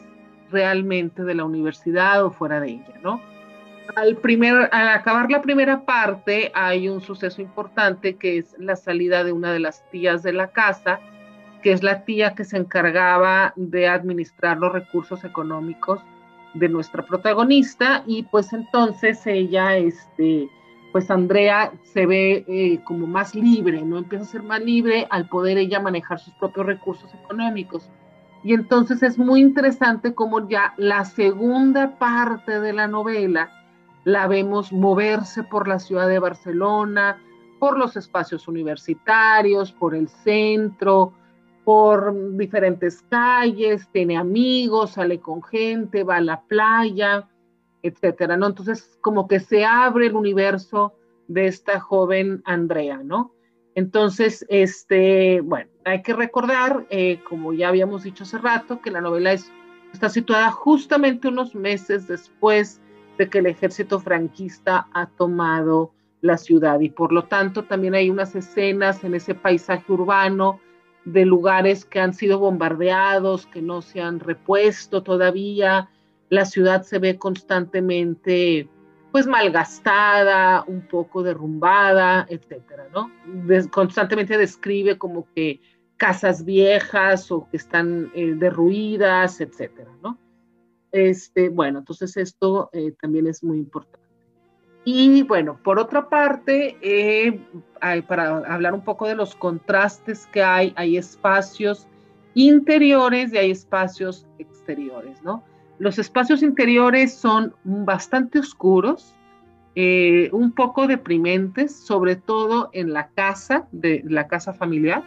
realmente 0.50 1.26
de 1.26 1.36
la 1.36 1.44
universidad 1.44 2.24
o 2.24 2.32
fuera 2.32 2.62
de 2.62 2.70
ella, 2.70 2.96
¿no? 3.04 3.20
Al, 3.98 4.16
primer, 4.16 4.70
al 4.72 4.88
acabar 4.88 5.30
la 5.30 5.42
primera 5.42 5.82
parte 5.82 6.50
hay 6.56 6.88
un 6.88 7.02
suceso 7.02 7.42
importante 7.42 8.16
que 8.16 8.38
es 8.38 8.56
la 8.58 8.78
salida 8.78 9.26
de 9.26 9.34
una 9.34 9.52
de 9.52 9.60
las 9.60 9.84
tías 9.92 10.24
de 10.24 10.32
la 10.32 10.48
casa, 10.48 11.02
que 11.63 11.72
es 11.72 11.82
la 11.82 12.03
tía 12.03 12.36
que 12.36 12.43
se 12.43 12.58
encargaba 12.58 13.53
de 13.55 13.88
administrar 13.88 14.58
los 14.58 14.74
recursos 14.74 15.24
económicos 15.24 16.01
de 16.53 16.70
nuestra 16.70 17.03
protagonista 17.03 18.03
y 18.05 18.24
pues 18.24 18.53
entonces 18.53 19.25
ella, 19.25 19.77
este, 19.77 20.50
pues 20.91 21.10
Andrea 21.10 21.72
se 21.82 22.05
ve 22.05 22.46
eh, 22.48 22.79
como 22.84 23.08
más 23.08 23.34
libre, 23.34 23.82
¿no? 23.82 23.98
Empieza 23.98 24.25
a 24.25 24.27
ser 24.27 24.43
más 24.43 24.62
libre 24.62 25.08
al 25.10 25.27
poder 25.29 25.58
ella 25.58 25.79
manejar 25.79 26.20
sus 26.20 26.34
propios 26.36 26.65
recursos 26.65 27.12
económicos. 27.15 27.89
Y 28.43 28.53
entonces 28.53 29.01
es 29.01 29.17
muy 29.17 29.39
interesante 29.39 30.13
como 30.13 30.48
ya 30.48 30.74
la 30.77 31.05
segunda 31.05 31.98
parte 31.98 32.60
de 32.60 32.74
la 32.74 32.88
novela 32.88 33.50
la 34.03 34.27
vemos 34.27 34.74
moverse 34.74 35.43
por 35.43 35.67
la 35.67 35.79
ciudad 35.79 36.10
de 36.10 36.20
Barcelona, 36.20 37.17
por 37.58 37.77
los 37.77 37.96
espacios 37.96 38.50
universitarios, 38.50 39.72
por 39.72 39.96
el 39.96 40.10
centro, 40.10 41.13
por 41.63 42.38
diferentes 42.38 43.01
calles, 43.10 43.88
tiene 43.91 44.17
amigos, 44.17 44.91
sale 44.91 45.20
con 45.20 45.41
gente, 45.43 46.03
va 46.03 46.17
a 46.17 46.22
la 46.22 46.41
playa, 46.41 47.27
etcétera, 47.82 48.38
¿no? 48.38 48.48
Entonces, 48.48 48.98
como 49.01 49.27
que 49.27 49.39
se 49.39 49.65
abre 49.65 50.08
el 50.08 50.15
universo 50.15 50.93
de 51.27 51.48
esta 51.48 51.79
joven 51.79 52.41
Andrea, 52.46 53.01
¿no? 53.03 53.34
Entonces, 53.75 54.46
este, 54.50 55.41
bueno, 55.41 55.70
hay 55.84 56.01
que 56.01 56.13
recordar, 56.13 56.86
eh, 56.89 57.20
como 57.27 57.53
ya 57.53 57.70
habíamos 57.70 58.03
dicho 58.03 58.24
hace 58.24 58.38
rato, 58.38 58.82
que 58.82 58.91
la 58.91 59.01
novela 59.01 59.34
es, 59.34 59.51
está 59.93 60.10
situada 60.10 60.51
justamente 60.51 61.27
unos 61.27 61.55
meses 61.55 62.08
después 62.08 62.82
de 63.17 63.29
que 63.29 63.39
el 63.39 63.48
ejército 63.48 64.00
franquista 64.00 64.88
ha 64.93 65.08
tomado 65.08 65.91
la 66.22 66.38
ciudad 66.38 66.79
y 66.79 66.89
por 66.89 67.12
lo 67.12 67.25
tanto 67.25 67.63
también 67.65 67.96
hay 67.96 68.10
unas 68.10 68.34
escenas 68.34 69.03
en 69.03 69.13
ese 69.13 69.36
paisaje 69.36 69.91
urbano 69.91 70.60
de 71.05 71.25
lugares 71.25 71.86
que 71.86 72.00
han 72.00 72.13
sido 72.13 72.39
bombardeados, 72.39 73.48
que 73.48 73.62
no 73.62 73.81
se 73.81 74.01
han 74.01 74.19
repuesto 74.19 75.03
todavía. 75.03 75.89
La 76.29 76.45
ciudad 76.45 76.83
se 76.83 77.00
ve 77.00 77.17
constantemente 77.17 78.69
pues 79.12 79.27
malgastada, 79.27 80.63
un 80.65 80.88
poco 80.88 81.22
derrumbada, 81.22 82.25
etcétera, 82.29 82.88
¿no? 82.91 83.12
constantemente 83.69 84.39
describe 84.39 84.98
como 84.98 85.27
que 85.36 85.62
casas 85.98 86.43
viejas 86.43 87.31
o 87.31 87.48
que 87.50 87.57
están 87.57 88.12
eh, 88.15 88.33
derruidas, 88.36 89.39
etcétera, 89.39 89.91
¿no? 90.01 90.17
Este, 90.91 91.50
bueno, 91.50 91.79
entonces 91.79 92.17
esto 92.17 92.69
eh, 92.74 92.93
también 93.00 93.27
es 93.27 93.43
muy 93.43 93.57
importante. 93.57 94.02
Y 94.86 95.24
bueno, 95.24 95.58
por 95.63 95.80
otra 95.80 96.10
parte, 96.10 96.78
eh, 96.82 97.40
para 98.08 98.38
hablar 98.40 98.74
un 98.74 98.82
poco 98.82 99.08
de 99.08 99.16
los 99.16 99.36
contrastes 99.36 100.28
que 100.28 100.44
hay, 100.44 100.74
hay 100.75 100.98
espacios 100.98 101.88
interiores 102.34 103.34
y 103.34 103.38
hay 103.38 103.52
espacios 103.52 104.25
exteriores, 104.40 105.22
¿no? 105.24 105.44
Los 105.80 106.00
espacios 106.00 106.44
interiores 106.44 107.13
son 107.13 107.54
bastante 107.63 108.40
oscuros, 108.40 109.16
eh, 109.75 110.30
un 110.32 110.52
poco 110.52 110.86
deprimentes, 110.86 111.75
sobre 111.75 112.16
todo 112.16 112.70
en 112.74 112.94
la 112.94 113.08
casa, 113.10 113.68
de 113.72 114.04
la 114.08 114.28
casa 114.28 114.54
familiar. 114.54 115.04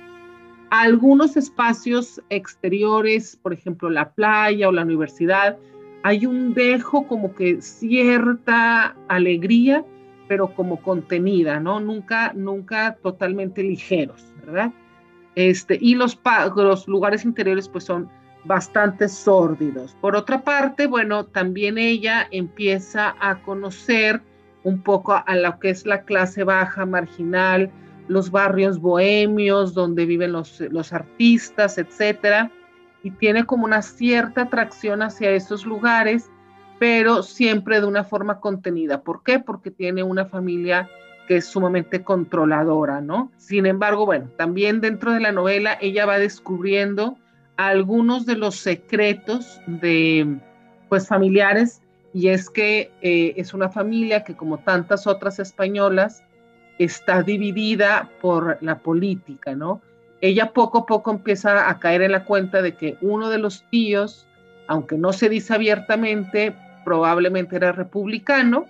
Algunos 0.70 1.36
espacios 1.36 2.20
exteriores, 2.30 3.36
por 3.36 3.52
ejemplo, 3.52 3.90
la 3.90 4.10
playa 4.10 4.68
o 4.68 4.72
la 4.72 4.82
universidad, 4.82 5.56
hay 6.06 6.24
un 6.24 6.54
dejo 6.54 7.04
como 7.08 7.34
que 7.34 7.60
cierta 7.60 8.94
alegría, 9.08 9.84
pero 10.28 10.54
como 10.54 10.80
contenida, 10.80 11.58
¿no? 11.58 11.80
Nunca, 11.80 12.32
nunca 12.32 12.96
totalmente 13.02 13.64
ligeros, 13.64 14.32
¿verdad? 14.44 14.70
Este, 15.34 15.76
y 15.80 15.96
los, 15.96 16.16
los 16.54 16.86
lugares 16.86 17.24
interiores 17.24 17.68
pues 17.68 17.82
son 17.82 18.08
bastante 18.44 19.08
sórdidos. 19.08 19.96
Por 20.00 20.14
otra 20.14 20.42
parte, 20.42 20.86
bueno, 20.86 21.26
también 21.26 21.76
ella 21.76 22.28
empieza 22.30 23.16
a 23.18 23.42
conocer 23.42 24.22
un 24.62 24.82
poco 24.82 25.20
a 25.26 25.34
lo 25.34 25.58
que 25.58 25.70
es 25.70 25.86
la 25.86 26.02
clase 26.02 26.44
baja, 26.44 26.86
marginal, 26.86 27.68
los 28.06 28.30
barrios 28.30 28.78
bohemios 28.78 29.74
donde 29.74 30.06
viven 30.06 30.30
los, 30.30 30.60
los 30.70 30.92
artistas, 30.92 31.78
etcétera 31.78 32.52
y 33.06 33.12
tiene 33.12 33.44
como 33.46 33.66
una 33.66 33.82
cierta 33.82 34.42
atracción 34.42 35.00
hacia 35.00 35.30
esos 35.30 35.64
lugares, 35.64 36.28
pero 36.80 37.22
siempre 37.22 37.80
de 37.80 37.86
una 37.86 38.02
forma 38.02 38.40
contenida. 38.40 39.02
¿Por 39.02 39.22
qué? 39.22 39.38
Porque 39.38 39.70
tiene 39.70 40.02
una 40.02 40.24
familia 40.24 40.90
que 41.28 41.36
es 41.36 41.46
sumamente 41.46 42.02
controladora, 42.02 43.00
¿no? 43.00 43.30
Sin 43.36 43.64
embargo, 43.64 44.06
bueno, 44.06 44.28
también 44.36 44.80
dentro 44.80 45.12
de 45.12 45.20
la 45.20 45.30
novela 45.30 45.78
ella 45.80 46.04
va 46.04 46.18
descubriendo 46.18 47.16
algunos 47.56 48.26
de 48.26 48.38
los 48.38 48.56
secretos 48.56 49.60
de, 49.68 50.40
pues, 50.88 51.06
familiares, 51.06 51.82
y 52.12 52.30
es 52.30 52.50
que 52.50 52.90
eh, 53.02 53.34
es 53.36 53.54
una 53.54 53.68
familia 53.68 54.24
que, 54.24 54.34
como 54.34 54.58
tantas 54.58 55.06
otras 55.06 55.38
españolas, 55.38 56.24
está 56.80 57.22
dividida 57.22 58.10
por 58.20 58.58
la 58.62 58.80
política, 58.80 59.54
¿no? 59.54 59.80
Ella 60.20 60.52
poco 60.52 60.78
a 60.78 60.86
poco 60.86 61.10
empieza 61.10 61.68
a 61.68 61.78
caer 61.78 62.02
en 62.02 62.12
la 62.12 62.24
cuenta 62.24 62.62
de 62.62 62.74
que 62.74 62.96
uno 63.00 63.28
de 63.28 63.38
los 63.38 63.64
tíos, 63.70 64.26
aunque 64.66 64.96
no 64.96 65.12
se 65.12 65.28
dice 65.28 65.54
abiertamente, 65.54 66.54
probablemente 66.84 67.56
era 67.56 67.72
republicano 67.72 68.66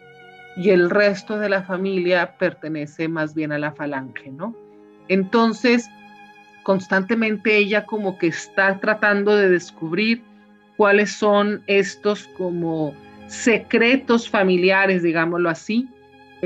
y 0.57 0.71
el 0.71 0.91
resto 0.91 1.39
de 1.39 1.49
la 1.49 1.63
familia 1.63 2.37
pertenece 2.39 3.09
más 3.09 3.35
bien 3.35 3.53
a 3.53 3.59
la 3.59 3.73
falange, 3.73 4.31
¿no? 4.31 4.57
Entonces, 5.09 5.89
constantemente 6.63 7.57
ella 7.57 7.85
como 7.85 8.19
que 8.19 8.29
está 8.29 8.81
tratando 8.81 9.37
de 9.37 9.51
descubrir 9.51 10.23
cuáles 10.77 11.13
son 11.13 11.63
estos 11.67 12.27
como 12.37 12.95
secretos 13.29 14.29
familiares, 14.29 15.03
digámoslo 15.03 15.49
así, 15.49 15.89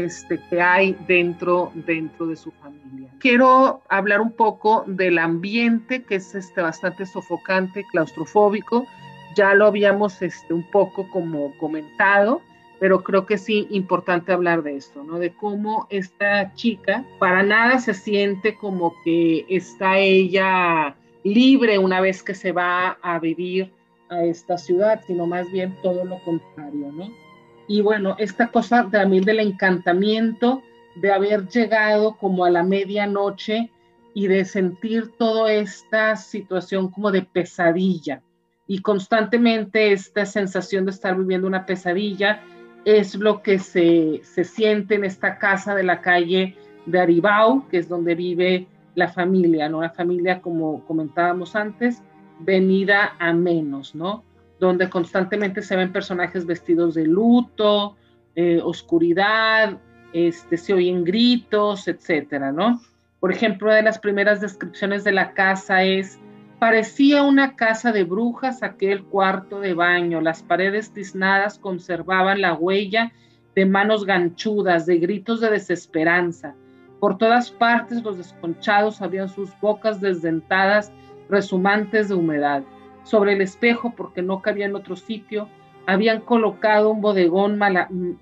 este, 0.04 0.38
que 0.48 0.60
hay 0.60 0.96
dentro, 1.06 1.70
dentro 1.74 2.26
de 2.26 2.36
su 2.36 2.50
familia. 2.52 3.10
Quiero 3.18 3.82
hablar 3.88 4.20
un 4.20 4.32
poco 4.32 4.84
del 4.86 5.18
ambiente 5.18 6.02
que 6.02 6.16
es 6.16 6.34
este, 6.34 6.62
bastante 6.62 7.06
sofocante, 7.06 7.84
claustrofóbico. 7.90 8.86
Ya 9.34 9.54
lo 9.54 9.66
habíamos 9.66 10.20
este, 10.22 10.54
un 10.54 10.68
poco 10.70 11.08
como 11.10 11.56
comentado, 11.58 12.42
pero 12.78 13.02
creo 13.04 13.26
que 13.26 13.38
sí 13.38 13.66
importante 13.70 14.32
hablar 14.32 14.62
de 14.62 14.76
esto, 14.76 15.04
¿no? 15.04 15.18
De 15.18 15.32
cómo 15.32 15.86
esta 15.90 16.52
chica 16.54 17.04
para 17.18 17.42
nada 17.42 17.78
se 17.78 17.94
siente 17.94 18.56
como 18.56 18.94
que 19.04 19.46
está 19.48 19.98
ella 19.98 20.96
libre 21.22 21.78
una 21.78 22.00
vez 22.00 22.22
que 22.22 22.34
se 22.34 22.52
va 22.52 22.98
a 23.02 23.18
vivir 23.18 23.72
a 24.08 24.24
esta 24.24 24.58
ciudad, 24.58 25.02
sino 25.06 25.26
más 25.26 25.50
bien 25.52 25.76
todo 25.82 26.04
lo 26.04 26.18
contrario, 26.24 26.90
¿no? 26.92 27.29
Y 27.70 27.82
bueno, 27.82 28.16
esta 28.18 28.48
cosa 28.48 28.88
también 28.90 29.22
del 29.22 29.38
encantamiento 29.38 30.60
de 30.96 31.12
haber 31.12 31.46
llegado 31.46 32.16
como 32.16 32.44
a 32.44 32.50
la 32.50 32.64
medianoche 32.64 33.70
y 34.12 34.26
de 34.26 34.44
sentir 34.44 35.12
toda 35.16 35.52
esta 35.52 36.16
situación 36.16 36.90
como 36.90 37.12
de 37.12 37.22
pesadilla. 37.22 38.22
Y 38.66 38.80
constantemente 38.80 39.92
esta 39.92 40.26
sensación 40.26 40.84
de 40.84 40.90
estar 40.90 41.16
viviendo 41.16 41.46
una 41.46 41.64
pesadilla 41.64 42.42
es 42.84 43.14
lo 43.14 43.40
que 43.40 43.60
se, 43.60 44.20
se 44.24 44.42
siente 44.42 44.96
en 44.96 45.04
esta 45.04 45.38
casa 45.38 45.76
de 45.76 45.84
la 45.84 46.00
calle 46.00 46.56
de 46.86 46.98
Aribau, 46.98 47.68
que 47.68 47.78
es 47.78 47.88
donde 47.88 48.16
vive 48.16 48.66
la 48.96 49.06
familia, 49.06 49.68
¿no? 49.68 49.80
La 49.80 49.90
familia, 49.90 50.42
como 50.42 50.84
comentábamos 50.86 51.54
antes, 51.54 52.02
venida 52.40 53.14
a 53.20 53.32
menos, 53.32 53.94
¿no? 53.94 54.24
Donde 54.60 54.90
constantemente 54.90 55.62
se 55.62 55.74
ven 55.74 55.90
personajes 55.90 56.46
vestidos 56.46 56.94
de 56.94 57.06
luto, 57.06 57.96
eh, 58.36 58.60
oscuridad, 58.62 59.78
este, 60.12 60.56
se 60.56 60.74
oyen 60.74 61.02
gritos, 61.02 61.88
etcétera, 61.88 62.52
¿no? 62.52 62.80
Por 63.18 63.32
ejemplo, 63.32 63.68
una 63.68 63.76
de 63.76 63.82
las 63.82 63.98
primeras 63.98 64.40
descripciones 64.40 65.02
de 65.02 65.12
la 65.12 65.32
casa 65.32 65.82
es, 65.82 66.18
parecía 66.58 67.22
una 67.22 67.56
casa 67.56 67.90
de 67.90 68.04
brujas 68.04 68.62
aquel 68.62 69.02
cuarto 69.04 69.60
de 69.60 69.74
baño, 69.74 70.20
las 70.20 70.42
paredes 70.42 70.92
tiznadas 70.92 71.58
conservaban 71.58 72.42
la 72.42 72.54
huella 72.54 73.12
de 73.54 73.64
manos 73.66 74.04
ganchudas, 74.04 74.86
de 74.86 74.98
gritos 74.98 75.40
de 75.40 75.50
desesperanza. 75.50 76.54
Por 77.00 77.16
todas 77.16 77.50
partes 77.50 78.02
los 78.02 78.18
desconchados 78.18 79.00
habían 79.00 79.30
sus 79.30 79.50
bocas 79.60 80.00
desdentadas, 80.00 80.92
resumantes 81.30 82.08
de 82.08 82.14
humedad. 82.14 82.62
Sobre 83.10 83.32
el 83.32 83.40
espejo, 83.40 83.92
porque 83.96 84.22
no 84.22 84.40
cabía 84.40 84.66
en 84.66 84.76
otro 84.76 84.94
sitio, 84.94 85.48
habían 85.84 86.20
colocado 86.20 86.90
un 86.90 87.00
bodegón 87.00 87.58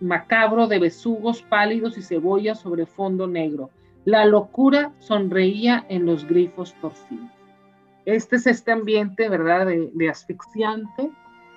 macabro 0.01 0.67
de 0.67 0.79
besugos 0.79 1.43
pálidos 1.43 1.99
y 1.99 2.03
cebollas 2.03 2.61
sobre 2.61 2.87
fondo 2.87 3.27
negro. 3.27 3.69
La 4.07 4.25
locura 4.25 4.93
sonreía 4.99 5.85
en 5.91 6.07
los 6.07 6.27
grifos 6.27 6.75
torcidos. 6.81 7.29
Este 8.07 8.37
es 8.37 8.47
este 8.47 8.73
ambiente, 8.73 9.29
¿verdad?, 9.29 9.67
de, 9.67 10.09
asfixiante 10.09 11.11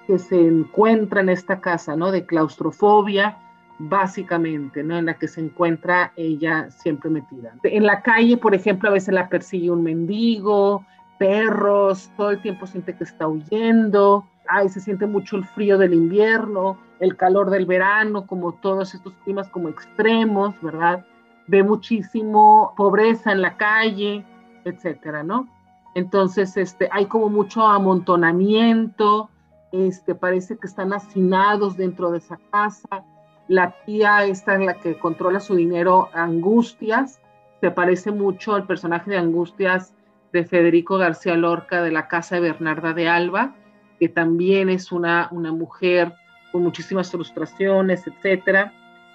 que 0.08 0.20
se 0.20 0.36
encuentra 0.36 1.22
en 1.22 1.30
esta 1.30 1.62
casa, 1.62 1.96
¿no?, 1.96 2.12
de 2.12 2.26
claustrofobia, 2.26 3.38
básicamente, 3.80 4.84
¿no? 4.84 4.98
En 4.98 5.06
la 5.06 5.18
que 5.18 5.30
se 5.30 5.40
encuentra 5.40 6.12
ella 6.18 6.70
siempre 6.70 7.10
metida. 7.10 7.56
En 7.64 7.86
la 7.86 8.02
calle, 8.02 8.36
por 8.36 8.54
ejemplo, 8.54 8.90
a 8.90 8.92
veces 8.92 9.14
la 9.14 9.30
persigue 9.30 9.72
un 9.72 9.84
mendigo, 9.84 10.86
perros, 11.22 12.10
todo 12.18 12.32
el 12.32 12.42
tiempo 12.42 12.66
siente 12.66 12.96
que 12.96 13.04
está 13.04 13.28
huyendo, 13.28 14.26
ay, 14.48 14.70
se 14.70 14.80
siente 14.80 15.06
mucho 15.06 15.38
el 15.38 15.46
frío 15.46 15.78
del 15.78 15.94
invierno, 15.94 16.80
el 17.00 17.16
calor 17.16 17.52
del 17.52 17.68
verano, 17.68 18.26
como 18.26 18.54
todos 18.54 18.96
estos 18.96 19.14
climas 19.24 19.48
como 19.50 19.70
extremos, 19.70 20.60
¿verdad? 20.64 21.06
Ve 21.46 21.62
muchísimo 21.62 22.74
pobreza 22.76 23.32
en 23.34 23.44
la 23.44 23.56
calle, 23.56 24.26
etcétera, 24.66 25.22
¿no? 25.22 25.48
Entonces, 25.94 26.58
este, 26.58 26.90
hay 26.92 27.06
como 27.06 27.30
mucho 27.30 27.68
amontonamiento, 27.68 29.30
este, 29.72 30.16
parece 30.16 30.58
que 30.58 30.66
están 30.66 30.92
hacinados 30.92 31.78
dentro 31.78 32.10
de 32.10 32.18
esa 32.18 32.40
casa. 32.50 33.06
La 33.48 33.76
tía 33.86 34.26
esta 34.26 34.56
en 34.56 34.66
la 34.66 34.74
que 34.74 34.98
controla 34.98 35.40
su 35.40 35.54
dinero, 35.54 36.10
Angustias, 36.16 37.22
se 37.60 37.70
parece 37.70 38.10
mucho 38.10 38.56
al 38.56 38.66
personaje 38.66 39.12
de 39.12 39.20
Angustias 39.20 39.94
de 40.32 40.46
Federico 40.46 40.98
García 40.98 41.36
Lorca 41.36 41.82
de 41.82 41.92
la 41.92 42.08
casa 42.08 42.36
de 42.36 42.42
Bernarda 42.42 42.94
de 42.94 43.08
Alba 43.10 43.56
que 44.02 44.10
también 44.10 44.68
es 44.72 44.92
una, 44.92 45.30
una 45.30 45.52
mujer 45.52 46.12
con 46.52 46.64
muchísimas 46.64 47.12
frustraciones, 47.12 48.08
etcétera. 48.08 48.74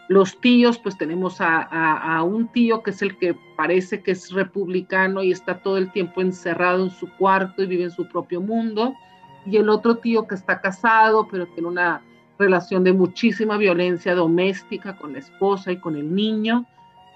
Los 0.08 0.40
tíos, 0.40 0.78
pues 0.78 0.96
tenemos 0.96 1.40
a, 1.40 1.62
a, 1.62 2.22
un 2.22 2.46
tío 2.52 2.84
que 2.84 2.90
es 2.90 3.02
el 3.02 3.18
que 3.18 3.36
parece 3.56 4.04
que 4.04 4.12
es 4.12 4.30
republicano 4.30 5.24
y 5.24 5.32
está 5.32 5.58
todo 5.58 5.76
el 5.76 5.90
tiempo 5.90 6.20
encerrado 6.20 6.84
en 6.84 6.90
su 6.90 7.10
cuarto 7.16 7.64
y 7.64 7.66
vive 7.66 7.82
en 7.82 7.90
su 7.90 8.06
propio 8.06 8.40
mundo. 8.40 8.94
Y 9.44 9.56
el 9.56 9.68
otro 9.70 9.96
tío 9.96 10.28
que 10.28 10.36
está 10.36 10.60
casado, 10.60 11.26
pero 11.28 11.46
tiene 11.46 11.68
una 11.68 12.00
relación 12.38 12.84
de 12.84 12.92
muchísima 12.92 13.56
violencia 13.56 14.14
doméstica 14.14 14.96
con 14.96 15.14
la 15.14 15.18
esposa 15.18 15.72
y 15.72 15.80
con 15.80 15.96
el 15.96 16.14
niño. 16.14 16.64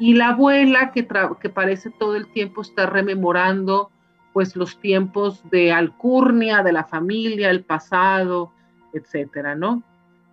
Y 0.00 0.14
la 0.14 0.30
abuela 0.30 0.90
que, 0.92 1.06
que 1.40 1.50
parece 1.50 1.90
todo 1.90 2.16
el 2.16 2.32
tiempo 2.32 2.62
estar 2.62 2.92
rememorando 2.92 3.90
pues 4.32 4.56
los 4.56 4.80
tiempos 4.80 5.42
de 5.50 5.72
alcurnia, 5.72 6.62
de 6.62 6.72
la 6.72 6.84
familia, 6.84 7.50
el 7.50 7.64
pasado, 7.64 8.52
etcétera, 8.92 9.54
¿no? 9.54 9.82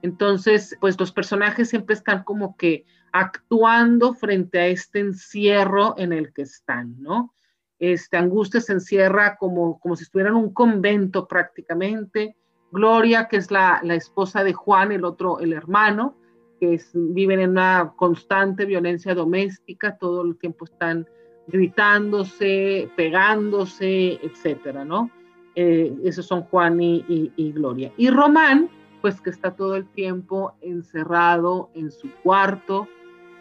Entonces, 0.02 0.78
pues 0.80 1.00
los 1.00 1.12
personajes 1.12 1.70
siempre 1.70 1.96
están 1.96 2.24
como 2.24 2.56
que 2.56 2.86
actuando 3.12 4.14
frente 4.14 4.60
a 4.60 4.68
este 4.68 5.00
encierro 5.00 5.96
en 5.98 6.14
el 6.14 6.32
que 6.34 6.44
están, 6.44 7.02
¿no? 7.02 7.34
Este, 7.80 8.18
Angustia 8.18 8.62
se 8.62 8.74
encierra 8.74 9.38
como, 9.38 9.80
como 9.80 9.96
si 9.96 10.04
estuviera 10.04 10.30
en 10.30 10.38
un 10.38 10.54
convento 10.54 11.28
prácticamente. 11.28 12.36
Gloria, 12.72 13.28
que 13.28 13.38
es 13.38 13.52
la, 13.52 13.80
la 13.84 13.96
esposa 13.96 14.44
de 14.44 14.54
Juan, 14.54 14.92
el 14.92 15.06
otro, 15.06 15.40
el 15.40 15.54
hermano, 15.54 16.18
que 16.60 16.80
viven 16.94 17.40
en 17.40 17.52
una 17.52 17.94
constante 17.96 18.66
violencia 18.66 19.14
doméstica, 19.16 19.98
todo 19.98 20.24
el 20.24 20.38
tiempo 20.38 20.66
están 20.66 21.08
gritándose, 21.48 22.90
pegándose, 22.96 24.20
etcétera, 24.22 24.84
¿no? 24.84 25.10
Eh, 25.56 25.92
esos 26.04 26.28
son 26.28 26.44
Juan 26.44 26.80
y, 26.80 27.32
Gloria. 27.52 27.92
Y 27.98 28.10
Román, 28.10 28.70
pues 29.02 29.20
que 29.22 29.32
está 29.32 29.56
todo 29.56 29.76
el 29.76 29.88
tiempo 29.88 30.54
encerrado 30.62 31.72
en 31.74 31.90
su 31.90 32.12
cuarto, 32.24 32.88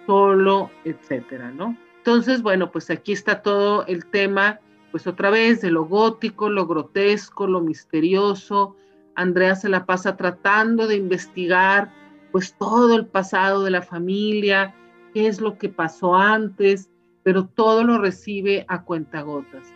solo, 0.06 0.70
etcétera, 0.84 1.50
¿no? 1.50 1.76
Entonces, 1.98 2.40
bueno, 2.40 2.70
pues 2.70 2.88
aquí 2.88 3.12
está 3.12 3.42
todo 3.42 3.84
el 3.86 4.06
tema, 4.06 4.60
pues 4.92 5.06
otra 5.06 5.28
vez, 5.28 5.60
de 5.60 5.70
lo 5.70 5.84
gótico, 5.84 6.48
lo 6.48 6.66
grotesco, 6.66 7.46
lo 7.46 7.60
misterioso. 7.60 8.76
Andrea 9.16 9.56
se 9.56 9.68
la 9.68 9.84
pasa 9.84 10.16
tratando 10.16 10.86
de 10.86 10.96
investigar, 10.96 11.92
pues 12.36 12.54
todo 12.58 12.94
el 12.94 13.06
pasado 13.06 13.64
de 13.64 13.70
la 13.70 13.80
familia, 13.80 14.74
qué 15.14 15.26
es 15.26 15.40
lo 15.40 15.56
que 15.56 15.70
pasó 15.70 16.14
antes, 16.14 16.90
pero 17.22 17.46
todo 17.46 17.82
lo 17.82 17.96
recibe 17.96 18.66
a 18.68 18.82
cuentagotas. 18.82 19.72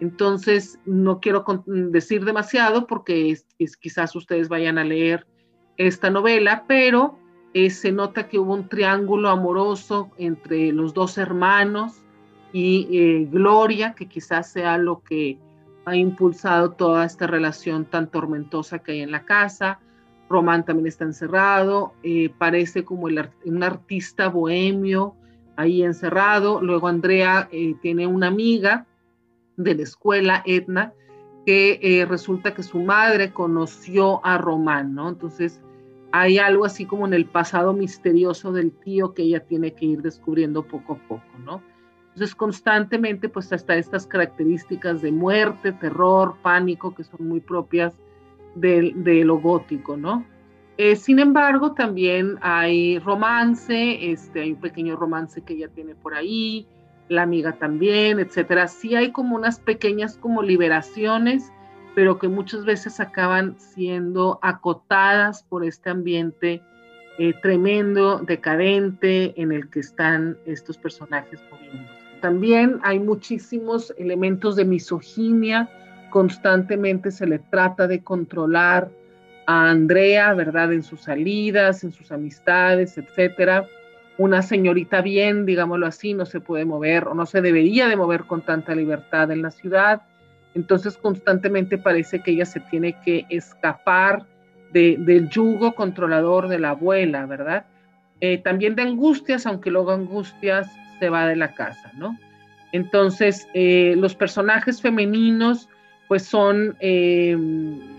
Entonces, 0.00 0.80
no 0.84 1.20
quiero 1.20 1.44
decir 1.64 2.24
demasiado 2.24 2.88
porque 2.88 3.30
es, 3.30 3.76
quizás 3.76 4.16
ustedes 4.16 4.48
vayan 4.48 4.78
a 4.78 4.84
leer 4.84 5.28
esta 5.76 6.10
novela, 6.10 6.64
pero 6.66 7.20
eh, 7.54 7.70
se 7.70 7.92
nota 7.92 8.28
que 8.28 8.40
hubo 8.40 8.52
un 8.52 8.68
triángulo 8.68 9.28
amoroso 9.28 10.10
entre 10.18 10.72
los 10.72 10.94
dos 10.94 11.18
hermanos 11.18 12.02
y 12.52 12.88
eh, 12.90 13.28
Gloria, 13.30 13.94
que 13.94 14.08
quizás 14.08 14.50
sea 14.50 14.76
lo 14.76 15.04
que 15.04 15.38
ha 15.84 15.94
impulsado 15.94 16.72
toda 16.72 17.04
esta 17.04 17.28
relación 17.28 17.84
tan 17.84 18.10
tormentosa 18.10 18.80
que 18.80 18.90
hay 18.90 19.00
en 19.02 19.12
la 19.12 19.24
casa. 19.24 19.78
Román 20.32 20.64
también 20.64 20.86
está 20.86 21.04
encerrado, 21.04 21.92
eh, 22.02 22.30
parece 22.38 22.84
como 22.84 23.06
un 23.44 23.62
artista 23.62 24.28
bohemio 24.28 25.14
ahí 25.56 25.82
encerrado. 25.82 26.60
Luego 26.62 26.88
Andrea 26.88 27.48
eh, 27.52 27.74
tiene 27.82 28.06
una 28.06 28.28
amiga 28.28 28.86
de 29.56 29.74
la 29.74 29.82
escuela, 29.82 30.42
Edna, 30.46 30.94
que 31.44 31.78
eh, 31.82 32.06
resulta 32.06 32.54
que 32.54 32.62
su 32.62 32.80
madre 32.80 33.32
conoció 33.32 34.24
a 34.24 34.38
Román, 34.38 34.94
¿no? 34.94 35.10
Entonces 35.10 35.60
hay 36.12 36.38
algo 36.38 36.64
así 36.64 36.86
como 36.86 37.06
en 37.06 37.14
el 37.14 37.26
pasado 37.26 37.72
misterioso 37.72 38.52
del 38.52 38.72
tío 38.72 39.12
que 39.12 39.22
ella 39.22 39.40
tiene 39.40 39.74
que 39.74 39.86
ir 39.86 40.02
descubriendo 40.02 40.62
poco 40.62 40.94
a 40.94 41.08
poco, 41.08 41.38
¿no? 41.44 41.62
Entonces 42.08 42.34
constantemente 42.34 43.28
pues 43.28 43.52
hasta 43.52 43.76
estas 43.76 44.06
características 44.06 45.02
de 45.02 45.12
muerte, 45.12 45.72
terror, 45.72 46.36
pánico 46.42 46.94
que 46.94 47.04
son 47.04 47.28
muy 47.28 47.40
propias 47.40 47.94
de, 48.54 48.92
de 48.96 49.24
lo 49.24 49.38
gótico, 49.38 49.96
¿no? 49.96 50.24
Eh, 50.78 50.96
sin 50.96 51.18
embargo, 51.18 51.72
también 51.72 52.38
hay 52.40 52.98
romance, 52.98 54.10
este, 54.10 54.40
hay 54.40 54.52
un 54.52 54.60
pequeño 54.60 54.96
romance 54.96 55.42
que 55.42 55.54
ella 55.54 55.68
tiene 55.68 55.94
por 55.94 56.14
ahí, 56.14 56.66
la 57.08 57.22
amiga 57.22 57.52
también, 57.52 58.18
etcétera. 58.18 58.66
Sí 58.68 58.94
hay 58.96 59.12
como 59.12 59.36
unas 59.36 59.60
pequeñas 59.60 60.16
como 60.16 60.42
liberaciones, 60.42 61.52
pero 61.94 62.18
que 62.18 62.28
muchas 62.28 62.64
veces 62.64 63.00
acaban 63.00 63.54
siendo 63.58 64.38
acotadas 64.42 65.42
por 65.42 65.64
este 65.64 65.90
ambiente 65.90 66.62
eh, 67.18 67.34
tremendo, 67.42 68.18
decadente 68.20 69.40
en 69.40 69.52
el 69.52 69.68
que 69.68 69.80
están 69.80 70.38
estos 70.46 70.78
personajes. 70.78 71.40
También 72.22 72.78
hay 72.82 72.98
muchísimos 72.98 73.92
elementos 73.98 74.56
de 74.56 74.64
misoginia, 74.64 75.68
constantemente 76.12 77.10
se 77.10 77.26
le 77.26 77.38
trata 77.38 77.86
de 77.88 78.04
controlar 78.04 78.90
a 79.46 79.70
Andrea, 79.70 80.34
¿verdad? 80.34 80.70
En 80.74 80.82
sus 80.82 81.00
salidas, 81.00 81.84
en 81.84 81.90
sus 81.90 82.12
amistades, 82.12 82.98
etcétera. 82.98 83.66
Una 84.18 84.42
señorita 84.42 85.00
bien, 85.00 85.46
digámoslo 85.46 85.86
así, 85.86 86.12
no 86.12 86.26
se 86.26 86.40
puede 86.40 86.66
mover 86.66 87.08
o 87.08 87.14
no 87.14 87.24
se 87.24 87.40
debería 87.40 87.88
de 87.88 87.96
mover 87.96 88.24
con 88.24 88.42
tanta 88.42 88.74
libertad 88.74 89.30
en 89.30 89.40
la 89.40 89.50
ciudad. 89.50 90.02
Entonces 90.54 90.98
constantemente 90.98 91.78
parece 91.78 92.22
que 92.22 92.32
ella 92.32 92.44
se 92.44 92.60
tiene 92.60 93.00
que 93.02 93.24
escapar 93.30 94.26
del 94.70 95.30
yugo 95.30 95.74
controlador 95.74 96.48
de 96.48 96.58
la 96.58 96.70
abuela, 96.70 97.24
¿verdad? 97.24 97.64
Eh, 98.20 98.36
también 98.36 98.74
de 98.74 98.82
angustias, 98.82 99.46
aunque 99.46 99.70
luego 99.70 99.92
angustias 99.92 100.70
se 100.98 101.08
va 101.08 101.26
de 101.26 101.36
la 101.36 101.54
casa, 101.54 101.90
¿no? 101.96 102.18
Entonces, 102.72 103.48
eh, 103.54 103.94
los 103.96 104.14
personajes 104.14 104.80
femeninos 104.82 105.68
pues 106.08 106.24
son, 106.24 106.76
eh, 106.80 107.36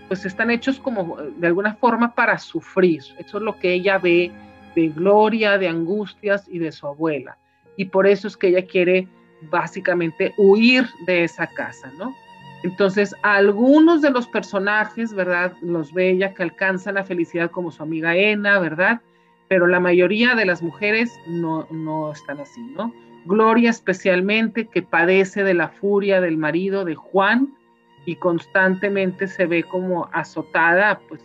pues 0.08 0.24
están 0.24 0.50
hechos 0.50 0.78
como 0.78 1.16
de 1.16 1.46
alguna 1.46 1.74
forma 1.74 2.14
para 2.14 2.38
sufrir. 2.38 3.02
Eso 3.18 3.38
es 3.38 3.42
lo 3.42 3.58
que 3.58 3.72
ella 3.72 3.98
ve 3.98 4.30
de 4.74 4.88
gloria, 4.88 5.58
de 5.58 5.68
angustias 5.68 6.46
y 6.48 6.58
de 6.58 6.72
su 6.72 6.86
abuela. 6.86 7.38
Y 7.76 7.86
por 7.86 8.06
eso 8.06 8.28
es 8.28 8.36
que 8.36 8.48
ella 8.48 8.66
quiere 8.66 9.08
básicamente 9.50 10.32
huir 10.36 10.86
de 11.06 11.24
esa 11.24 11.46
casa, 11.46 11.92
¿no? 11.98 12.14
Entonces, 12.62 13.14
algunos 13.22 14.00
de 14.00 14.10
los 14.10 14.26
personajes, 14.26 15.12
¿verdad? 15.12 15.52
Los 15.60 15.92
ve 15.92 16.10
ella 16.10 16.32
que 16.32 16.42
alcanzan 16.42 16.94
la 16.94 17.04
felicidad 17.04 17.50
como 17.50 17.70
su 17.70 17.82
amiga 17.82 18.16
Ena, 18.16 18.58
¿verdad? 18.58 19.02
Pero 19.48 19.66
la 19.66 19.80
mayoría 19.80 20.34
de 20.34 20.46
las 20.46 20.62
mujeres 20.62 21.12
no, 21.26 21.66
no 21.70 22.10
están 22.10 22.40
así, 22.40 22.62
¿no? 22.74 22.94
Gloria 23.26 23.70
especialmente 23.70 24.66
que 24.66 24.82
padece 24.82 25.44
de 25.44 25.54
la 25.54 25.68
furia 25.68 26.22
del 26.22 26.38
marido 26.38 26.84
de 26.84 26.94
Juan 26.94 27.54
y 28.06 28.16
constantemente 28.16 29.26
se 29.26 29.46
ve 29.46 29.62
como 29.62 30.08
azotada 30.12 31.00
pues, 31.08 31.20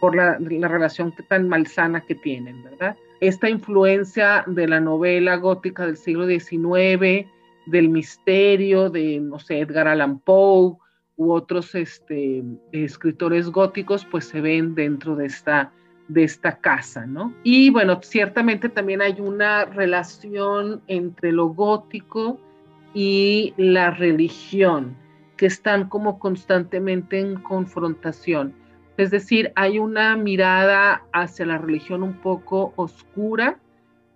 por 0.00 0.16
la, 0.16 0.38
la 0.38 0.68
relación 0.68 1.14
tan 1.28 1.48
malsana 1.48 2.00
que 2.00 2.14
tienen, 2.14 2.62
¿verdad? 2.62 2.96
Esta 3.20 3.48
influencia 3.48 4.44
de 4.46 4.68
la 4.68 4.80
novela 4.80 5.36
gótica 5.36 5.86
del 5.86 5.96
siglo 5.96 6.26
XIX, 6.26 7.26
del 7.66 7.88
misterio 7.88 8.90
de, 8.90 9.20
no 9.20 9.38
sé, 9.38 9.60
Edgar 9.60 9.88
Allan 9.88 10.18
Poe 10.18 10.76
u 11.16 11.32
otros 11.32 11.74
este, 11.74 12.42
escritores 12.72 13.48
góticos, 13.48 14.04
pues 14.04 14.26
se 14.26 14.40
ven 14.40 14.74
dentro 14.74 15.16
de 15.16 15.26
esta, 15.26 15.72
de 16.08 16.24
esta 16.24 16.58
casa, 16.58 17.06
¿no? 17.06 17.32
Y 17.44 17.70
bueno, 17.70 18.00
ciertamente 18.02 18.68
también 18.68 19.00
hay 19.00 19.20
una 19.20 19.64
relación 19.64 20.82
entre 20.88 21.32
lo 21.32 21.48
gótico 21.48 22.38
y 22.94 23.54
la 23.56 23.90
religión, 23.90 24.96
que 25.36 25.46
están 25.46 25.88
como 25.88 26.18
constantemente 26.18 27.18
en 27.18 27.36
confrontación. 27.36 28.54
Es 28.96 29.10
decir, 29.10 29.52
hay 29.56 29.78
una 29.78 30.16
mirada 30.16 31.02
hacia 31.12 31.46
la 31.46 31.58
religión 31.58 32.02
un 32.02 32.14
poco 32.14 32.72
oscura, 32.76 33.58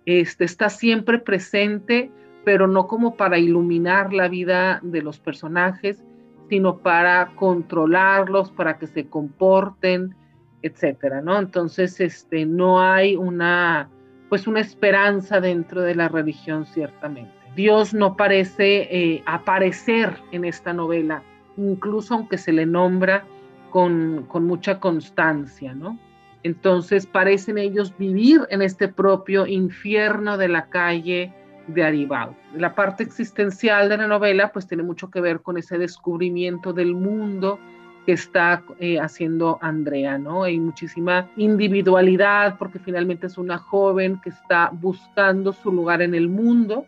este, 0.06 0.44
está 0.44 0.68
siempre 0.68 1.18
presente, 1.18 2.10
pero 2.44 2.66
no 2.66 2.86
como 2.86 3.16
para 3.16 3.38
iluminar 3.38 4.12
la 4.12 4.28
vida 4.28 4.80
de 4.82 5.02
los 5.02 5.18
personajes, 5.18 6.02
sino 6.48 6.78
para 6.78 7.34
controlarlos, 7.34 8.50
para 8.52 8.78
que 8.78 8.86
se 8.86 9.08
comporten, 9.08 10.14
etcétera, 10.62 11.20
¿no? 11.20 11.38
Entonces, 11.38 12.00
este, 12.00 12.46
no 12.46 12.80
hay 12.80 13.16
una, 13.16 13.90
pues 14.28 14.46
una 14.46 14.60
esperanza 14.60 15.40
dentro 15.40 15.82
de 15.82 15.94
la 15.94 16.08
religión, 16.08 16.64
ciertamente. 16.66 17.37
Dios 17.58 17.92
no 17.92 18.16
parece 18.16 18.82
eh, 18.82 19.22
aparecer 19.26 20.16
en 20.30 20.44
esta 20.44 20.72
novela, 20.72 21.24
incluso 21.56 22.14
aunque 22.14 22.38
se 22.38 22.52
le 22.52 22.64
nombra 22.66 23.24
con, 23.70 24.28
mucha 24.46 24.78
constancia, 24.78 25.74
¿no? 25.74 25.98
Entonces 26.44 27.04
parecen 27.04 27.58
ellos 27.58 27.92
vivir 27.98 28.42
en 28.50 28.62
este 28.62 28.86
propio 28.86 29.44
infierno 29.44 30.38
de 30.38 30.46
la 30.46 30.68
calle, 30.68 31.34
de 31.66 31.82
Aribao. 31.82 32.36
La 32.54 32.76
parte 32.76 33.02
existencial 33.02 33.88
de 33.88 33.96
la 33.96 34.06
novela 34.06 34.52
pues 34.52 34.68
tiene 34.68 34.84
mucho 34.84 35.10
que 35.10 35.20
ver 35.20 35.40
con 35.40 35.58
ese 35.58 35.78
descubrimiento 35.78 36.72
del 36.72 36.94
mundo 36.94 37.58
que 38.06 38.12
está 38.12 38.62
eh, 38.78 39.00
haciendo 39.00 39.58
Andrea, 39.62 40.16
¿no? 40.16 40.44
Hay 40.44 40.60
muchísima 40.60 41.28
individualidad 41.36 42.56
porque 42.56 42.78
finalmente 42.78 43.26
es 43.26 43.36
una 43.36 43.58
joven 43.58 44.20
que 44.22 44.30
está 44.30 44.70
buscando 44.72 45.52
su 45.52 45.72
lugar 45.72 46.02
en 46.02 46.14
el 46.14 46.28
mundo 46.28 46.86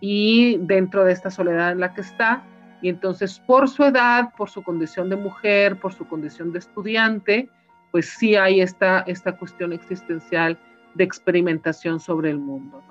y 0.00 0.58
dentro 0.58 1.04
de 1.04 1.12
esta 1.12 1.30
soledad 1.30 1.72
en 1.72 1.80
la 1.80 1.94
que 1.94 2.02
está, 2.02 2.42
y 2.82 2.88
entonces 2.88 3.40
por 3.46 3.68
su 3.68 3.84
edad, 3.84 4.30
por 4.36 4.50
su 4.50 4.62
condición 4.62 5.08
de 5.08 5.16
mujer, 5.16 5.76
por 5.76 5.92
su 5.92 6.06
condición 6.06 6.52
de 6.52 6.58
estudiante, 6.58 7.48
pues 7.90 8.10
sí 8.10 8.36
hay 8.36 8.60
esta, 8.60 9.00
esta 9.06 9.32
cuestión 9.32 9.72
existencial 9.72 10.58
de 10.94 11.04
experimentación 11.04 12.00
sobre 12.00 12.30
el 12.30 12.38
mundo, 12.38 12.82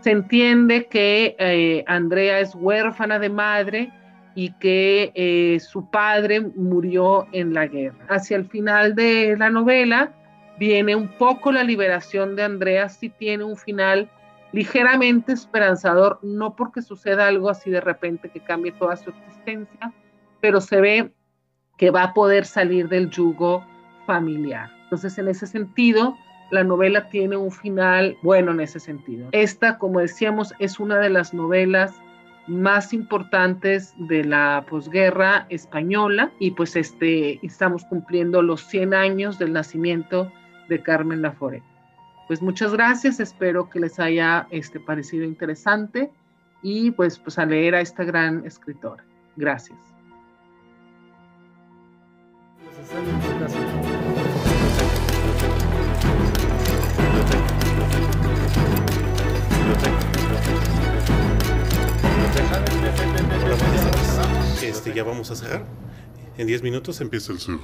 se 0.00 0.12
entiende 0.12 0.86
que 0.86 1.34
eh, 1.38 1.84
Andrea 1.86 2.40
es 2.40 2.54
huérfana 2.54 3.18
de 3.18 3.30
madre 3.30 3.92
y 4.34 4.52
que 4.52 5.10
eh, 5.14 5.58
su 5.58 5.90
padre 5.90 6.40
murió 6.40 7.26
en 7.32 7.52
la 7.52 7.66
guerra. 7.66 7.98
Hacia 8.08 8.36
el 8.36 8.46
final 8.46 8.94
de 8.94 9.36
la 9.36 9.50
novela 9.50 10.12
viene 10.58 10.94
un 10.94 11.08
poco 11.08 11.50
la 11.50 11.64
liberación 11.64 12.36
de 12.36 12.44
Andrea, 12.44 12.88
si 12.88 13.08
tiene 13.08 13.42
un 13.42 13.56
final 13.56 14.08
ligeramente 14.52 15.32
esperanzador, 15.32 16.18
no 16.22 16.56
porque 16.56 16.82
suceda 16.82 17.26
algo 17.26 17.50
así 17.50 17.70
de 17.70 17.80
repente 17.80 18.30
que 18.30 18.40
cambie 18.40 18.72
toda 18.72 18.96
su 18.96 19.10
existencia, 19.10 19.92
pero 20.40 20.60
se 20.60 20.80
ve 20.80 21.12
que 21.76 21.90
va 21.90 22.02
a 22.02 22.14
poder 22.14 22.44
salir 22.44 22.88
del 22.88 23.10
yugo 23.10 23.64
familiar. 24.06 24.70
Entonces, 24.84 25.18
en 25.18 25.28
ese 25.28 25.46
sentido, 25.46 26.16
la 26.50 26.64
novela 26.64 27.08
tiene 27.10 27.36
un 27.36 27.50
final 27.50 28.16
bueno 28.22 28.52
en 28.52 28.60
ese 28.60 28.80
sentido. 28.80 29.28
Esta, 29.32 29.78
como 29.78 30.00
decíamos, 30.00 30.54
es 30.58 30.80
una 30.80 30.98
de 30.98 31.10
las 31.10 31.34
novelas 31.34 31.94
más 32.46 32.94
importantes 32.94 33.94
de 33.98 34.24
la 34.24 34.64
posguerra 34.68 35.46
española 35.50 36.32
y 36.38 36.52
pues 36.52 36.76
este 36.76 37.38
estamos 37.44 37.84
cumpliendo 37.84 38.40
los 38.40 38.62
100 38.62 38.94
años 38.94 39.38
del 39.38 39.52
nacimiento 39.52 40.32
de 40.68 40.82
Carmen 40.82 41.20
Laforet. 41.20 41.62
Pues 42.28 42.42
muchas 42.42 42.74
gracias, 42.74 43.20
espero 43.20 43.70
que 43.70 43.80
les 43.80 43.98
haya 43.98 44.46
este, 44.50 44.78
parecido 44.78 45.24
interesante 45.24 46.10
y 46.62 46.90
pues, 46.90 47.18
pues 47.18 47.38
a 47.38 47.46
leer 47.46 47.74
a 47.74 47.80
esta 47.80 48.04
gran 48.04 48.44
escritora. 48.44 49.02
Gracias. 49.36 49.78
Este, 64.62 64.92
ya 64.92 65.02
vamos 65.02 65.30
a 65.30 65.34
cerrar. 65.34 65.64
En 66.36 66.46
10 66.46 66.62
minutos 66.62 67.00
empieza 67.00 67.32
el 67.32 67.38
cerro. 67.40 67.58